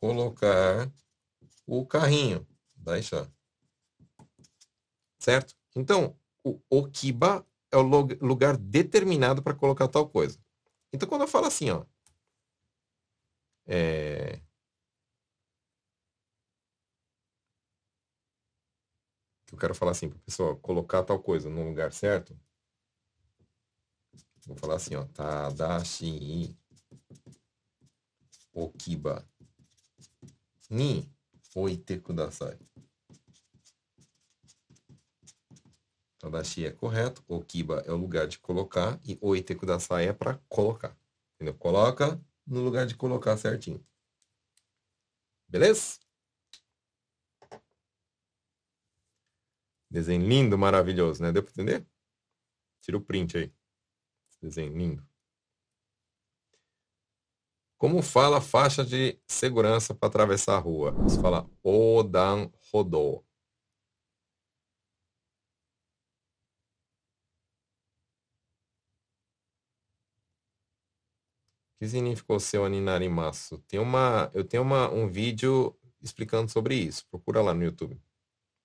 [0.00, 0.90] colocar
[1.66, 2.46] o carrinho.
[2.76, 3.30] daisha.
[5.18, 5.56] Certo?
[5.74, 10.38] Então, o okiba é o lugar determinado para colocar tal coisa.
[10.92, 11.84] Então, quando eu falo assim, ó,
[13.66, 14.40] é...
[19.50, 22.38] Eu quero falar assim para a pessoa colocar tal coisa no lugar certo.
[24.46, 26.56] Vou falar assim, ó, Tadashi
[28.52, 29.28] okiba
[30.70, 31.08] ni
[31.56, 32.58] oite kudasai.
[36.18, 40.96] Tadashi é correto, okiba é o lugar de colocar e oite kudasai é para colocar.
[41.34, 41.54] Entendeu?
[41.54, 43.84] Coloca no lugar de colocar certinho.
[45.48, 45.98] Beleza?
[49.90, 51.32] Desenho lindo, maravilhoso, né?
[51.32, 51.86] Deu para entender?
[52.82, 53.54] Tira o print aí.
[54.42, 55.15] Desenho lindo.
[57.78, 60.92] Como fala faixa de segurança para atravessar a rua?
[60.92, 63.22] Você fala Odan Rodô.
[71.76, 73.58] O que significa o seu aninarimaço?
[73.68, 77.06] Tem uma, eu tenho uma, um vídeo explicando sobre isso.
[77.10, 78.00] Procura lá no YouTube.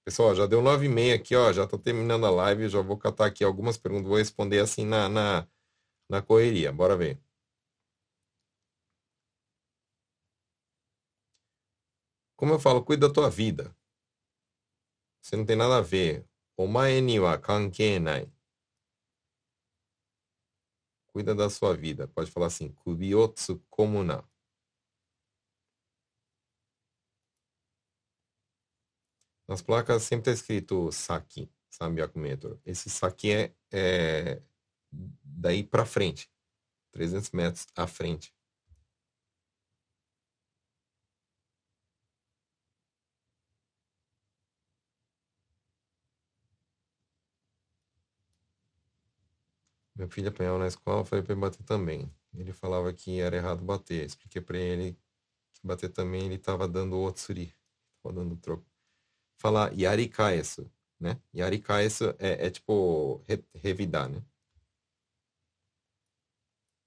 [0.05, 1.51] Pessoal, já deu nove e meia aqui, ó.
[1.53, 2.70] Já tô terminando a live.
[2.70, 4.07] Já vou catar aqui algumas perguntas.
[4.07, 5.47] Vou responder assim na, na,
[6.09, 6.72] na correria.
[6.72, 7.20] Bora ver.
[12.42, 13.72] Como eu falo, cuida da tua vida.
[15.22, 16.28] Você não tem nada a ver.
[16.58, 18.34] Omae ni wa kankenai.
[21.14, 22.08] Cuida da sua vida.
[22.08, 24.28] Pode falar assim, kubiotsu komuna.
[29.48, 31.48] Nas placas sempre está escrito saki,
[32.16, 32.60] metro.
[32.66, 34.42] Esse saki é, é
[34.92, 36.28] daí para frente,
[36.92, 38.34] 300 metros à frente.
[50.02, 52.12] Meu filho apanhava na escola, falei para ele bater também.
[52.34, 54.04] Ele falava que era errado bater.
[54.04, 54.97] Expliquei para ele
[55.54, 57.54] que bater também ele estava dando otsuri,
[57.97, 58.66] estava dando troco.
[59.38, 61.22] Falar yarikaesu, né?
[61.32, 64.24] Yarikaesu é, é tipo re, revidar, né?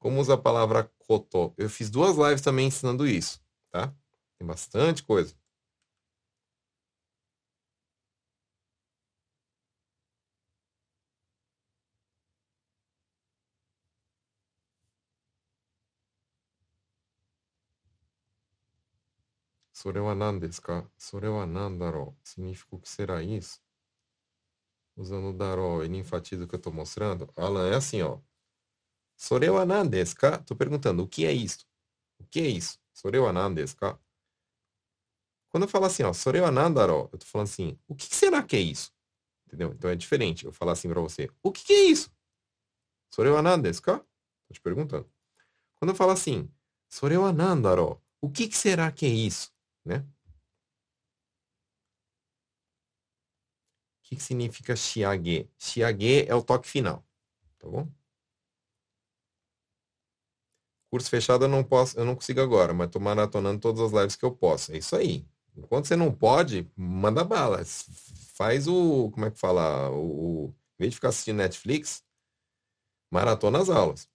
[0.01, 1.55] Como usa a palavra koto?
[1.57, 3.41] Eu fiz duas lives também ensinando isso,
[3.71, 3.95] tá?
[4.37, 5.37] Tem bastante coisa.
[19.84, 23.62] それは何ですかそれは何だろう Significa o que será isso?
[25.00, 27.32] Usando o daró, ele enfatiza o que eu estou mostrando.
[27.38, 28.20] Alan, é assim, ó.
[29.16, 30.38] Sorewa nan desu ka?
[30.40, 31.66] Tô perguntando, o que é isso?
[32.20, 32.78] O que é isso?
[32.94, 33.98] Sorewa nan desu ka?
[35.50, 38.44] Quando eu falo assim, ó, sorewa nan daro, eu tô falando assim, o que será
[38.44, 38.94] que é isso?
[39.48, 39.74] Entendeu?
[39.74, 42.12] Então é diferente eu falar assim para você, o que, que é isso?
[43.14, 44.00] Sorewa nan desu ka?
[44.00, 45.10] Tô te perguntando.
[45.76, 46.52] Quando eu falo assim,
[46.90, 49.52] sorewa nan daro, o que, que será que é isso?
[49.85, 49.99] Né?
[54.03, 55.49] O que, que significa shiage?
[55.59, 57.05] Shiage é o toque final,
[57.59, 57.89] tá bom?
[60.91, 64.17] Curso fechado eu não posso, eu não consigo agora, mas tô maratonando todas as lives
[64.17, 64.73] que eu posso.
[64.73, 65.27] É isso aí.
[65.57, 67.65] Enquanto você não pode, manda bala.
[68.37, 72.05] Faz o, como é que fala, o, o em vez de ficar assistindo Netflix,
[73.11, 74.09] maratona as aulas.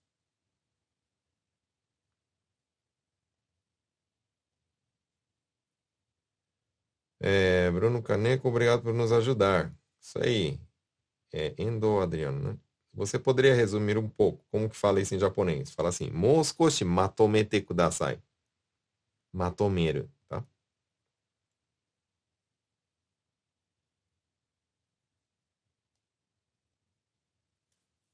[7.22, 9.74] É, Bruno Caneco, obrigado por nos ajudar.
[10.02, 10.60] Isso aí.
[11.34, 12.58] É Endo Adriano, né?
[12.94, 15.72] Você poderia resumir um pouco como que fala isso em japonês?
[15.72, 18.20] Fala assim, Moskoshi matomete kudasai.
[19.34, 20.44] Matomeru, tá?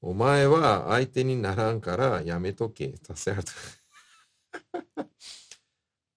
[0.02, 2.88] Omae wa aite ni naran kara yametoke.
[3.06, 3.52] Tá certo?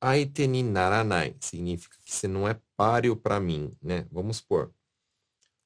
[0.01, 4.07] Aite ni naranai significa que você não é páreo para mim, né?
[4.11, 4.73] Vamos supor.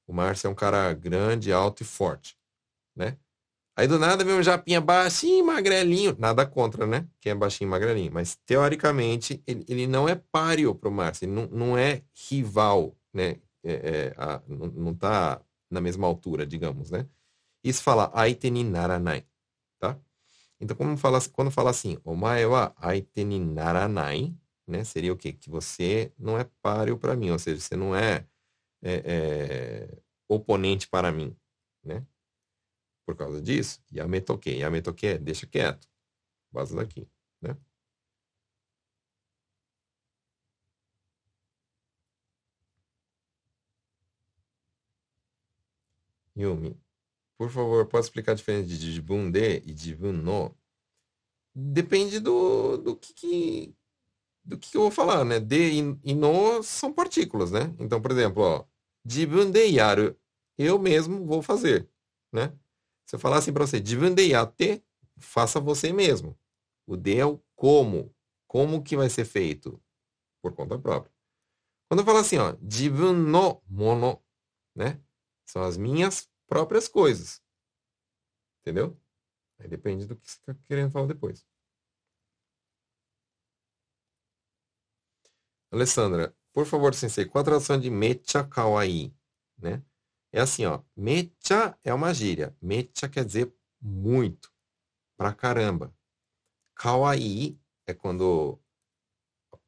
[0.07, 2.37] O Márcio é um cara grande, alto e forte,
[2.95, 3.17] né?
[3.75, 6.15] Aí do nada vem um japinha baixinho, magrelinho.
[6.19, 7.07] Nada contra, né?
[7.19, 8.11] Quem é baixinho, magrelinho.
[8.13, 11.25] Mas teoricamente ele, ele não é páreo para o Márcio.
[11.25, 13.37] Ele não, não é rival, né?
[13.63, 17.07] É, é, a, não, não tá na mesma altura, digamos, né?
[17.63, 19.25] Isso fala aite ni naranai?
[20.63, 24.33] Então, como fala, quando fala assim, omae wa aite ni naranai,
[24.67, 24.83] né?
[24.85, 25.33] Seria o quê?
[25.33, 28.25] Que você não é páreo para mim, ou seja, você não é,
[28.83, 29.99] é, é
[30.29, 31.35] oponente para mim,
[31.83, 32.05] né?
[33.05, 35.87] Por causa disso, yametoke, yametoke é deixa quieto,
[36.53, 37.07] base daqui,
[37.41, 37.57] né?
[46.35, 46.77] Yumi,
[47.43, 50.55] por favor, pode explicar a diferença de jibun de e jibun no?
[51.55, 53.75] Depende do, do que, que
[54.45, 55.39] do que eu vou falar, né?
[55.39, 57.75] De e, e no são partículas, né?
[57.79, 58.65] Então, por exemplo, ó,
[59.05, 60.17] jibun de yaru,
[60.57, 61.89] eu mesmo vou fazer,
[62.31, 62.57] né?
[63.05, 64.83] Se eu falar assim para você, jibun de yate,
[65.17, 66.37] faça você mesmo.
[66.87, 68.13] O de é o como.
[68.47, 69.81] Como que vai ser feito?
[70.41, 71.13] Por conta própria.
[71.89, 74.21] Quando eu falo assim, ó, jibun no mono,
[74.75, 74.99] né?
[75.45, 77.41] São as minhas próprias coisas.
[78.61, 78.97] Entendeu?
[79.59, 81.45] Aí depende do que você está querendo falar depois.
[85.71, 89.13] Alessandra, por favor, sensei, qual a tradução de mecha kawaii?
[89.57, 89.83] Né?
[90.31, 90.81] É assim, ó.
[90.95, 92.55] Mecha é uma gíria.
[92.61, 94.51] Mecha quer dizer muito.
[95.17, 95.95] Pra caramba.
[96.75, 98.59] Kawaii é quando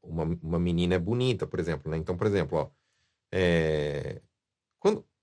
[0.01, 1.91] uma, uma menina é bonita, por exemplo.
[1.91, 1.97] Né?
[1.97, 2.71] Então, por exemplo, ó,
[3.31, 4.21] é,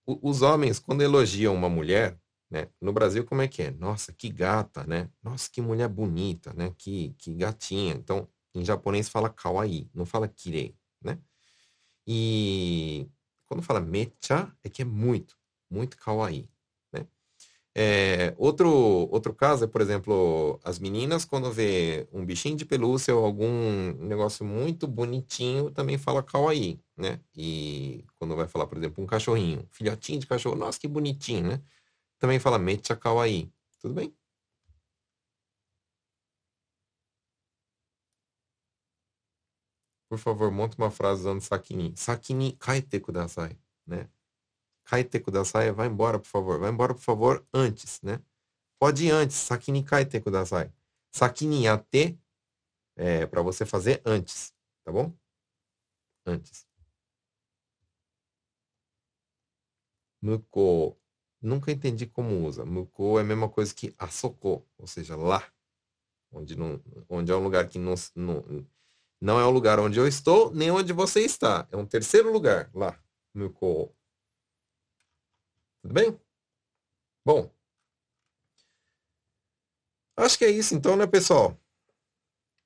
[0.07, 2.19] os homens, quando elogiam uma mulher,
[2.51, 2.69] né?
[2.81, 3.71] No Brasil, como é que é?
[3.71, 5.09] Nossa, que gata, né?
[5.23, 6.75] Nossa, que mulher bonita, né?
[6.77, 7.95] Que, que gatinha.
[7.95, 11.19] Então, em japonês fala kawaii, não fala kirei, né?
[12.07, 13.09] E
[13.47, 15.37] quando fala mecha, é que é muito,
[15.71, 16.49] muito kawaii?
[17.75, 18.69] É, outro,
[19.11, 23.93] outro caso é, por exemplo, as meninas quando vê um bichinho de pelúcia ou algum
[23.99, 27.19] negócio muito bonitinho, também fala kawaii, né?
[27.35, 31.63] E quando vai falar, por exemplo, um cachorrinho, filhotinho de cachorro, nossa, que bonitinho, né?
[32.19, 33.53] Também fala mecha kawaii.
[33.81, 34.15] Tudo bem?
[40.09, 41.93] Por favor, monte uma frase usando sakini.
[41.97, 44.09] Sakini kaite kudasai, né?
[44.85, 46.59] Kaite kudasai, vai embora, por favor.
[46.59, 48.21] Vai embora, por favor, antes, né?
[48.81, 49.37] Pode ir antes.
[49.37, 50.73] Sakini kaite kudasai.
[51.13, 52.19] Sakini yate
[52.97, 54.55] é para você fazer antes,
[54.85, 55.13] tá bom?
[56.27, 56.67] Antes.
[60.21, 60.97] Muko.
[61.41, 62.65] Nunca entendi como usa.
[62.65, 65.45] Muko é a mesma coisa que asoko, ou seja, lá.
[66.31, 68.67] Onde, não, onde é um lugar que não, não
[69.23, 71.69] não é o lugar onde eu estou, nem onde você está.
[71.71, 72.99] É um terceiro lugar lá,
[73.33, 73.49] no
[75.93, 76.19] Tudo bem?
[77.23, 77.51] Bom.
[80.17, 81.55] Acho que é isso então, né, pessoal?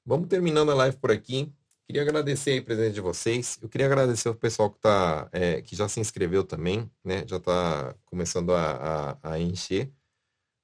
[0.04, 1.52] Vamos terminando a live por aqui.
[1.88, 3.58] Queria agradecer a presença de vocês.
[3.60, 7.24] Eu queria agradecer o pessoal que, tá, é, que já se inscreveu também, né?
[7.26, 9.92] Já está começando a, a, a encher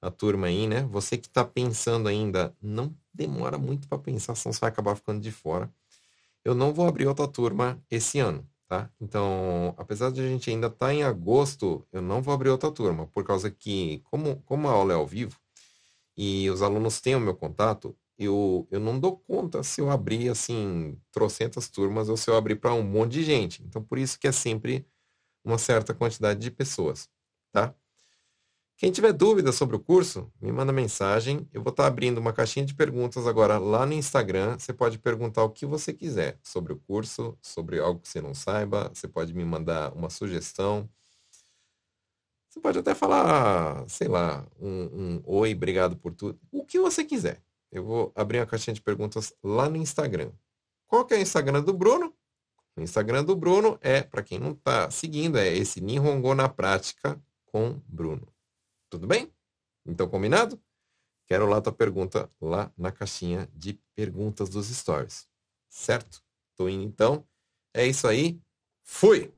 [0.01, 0.83] a turma aí, né?
[0.83, 5.19] Você que está pensando ainda, não demora muito para pensar, senão você vai acabar ficando
[5.19, 5.69] de fora
[6.43, 8.89] eu não vou abrir outra turma esse ano, tá?
[8.99, 12.71] Então, apesar de a gente ainda estar tá em agosto, eu não vou abrir outra
[12.71, 15.39] turma, por causa que, como, como a aula é ao vivo,
[16.17, 20.29] e os alunos têm o meu contato, eu, eu não dou conta se eu abrir,
[20.29, 23.63] assim, trocentas turmas ou se eu abrir para um monte de gente.
[23.63, 24.85] Então, por isso que é sempre
[25.43, 27.09] uma certa quantidade de pessoas,
[27.51, 27.75] tá?
[28.75, 31.47] Quem tiver dúvidas sobre o curso, me manda mensagem.
[31.53, 34.57] Eu vou estar abrindo uma caixinha de perguntas agora lá no Instagram.
[34.57, 38.33] Você pode perguntar o que você quiser sobre o curso, sobre algo que você não
[38.33, 38.91] saiba.
[38.93, 40.89] Você pode me mandar uma sugestão.
[42.49, 46.39] Você pode até falar, sei lá, um, um oi, obrigado por tudo.
[46.51, 47.41] O que você quiser.
[47.71, 50.31] Eu vou abrir uma caixinha de perguntas lá no Instagram.
[50.87, 52.13] Qual que é o Instagram do Bruno?
[52.75, 57.19] O Instagram do Bruno é, para quem não está seguindo, é esse Nihongo na Prática
[57.45, 58.32] com Bruno.
[58.93, 59.33] Tudo bem?
[59.87, 60.61] Então, combinado?
[61.25, 65.27] Quero lá tua pergunta lá na caixinha de perguntas dos stories.
[65.67, 66.23] Certo?
[66.55, 67.27] Tô indo então.
[67.73, 68.39] É isso aí.
[68.83, 69.33] Fui!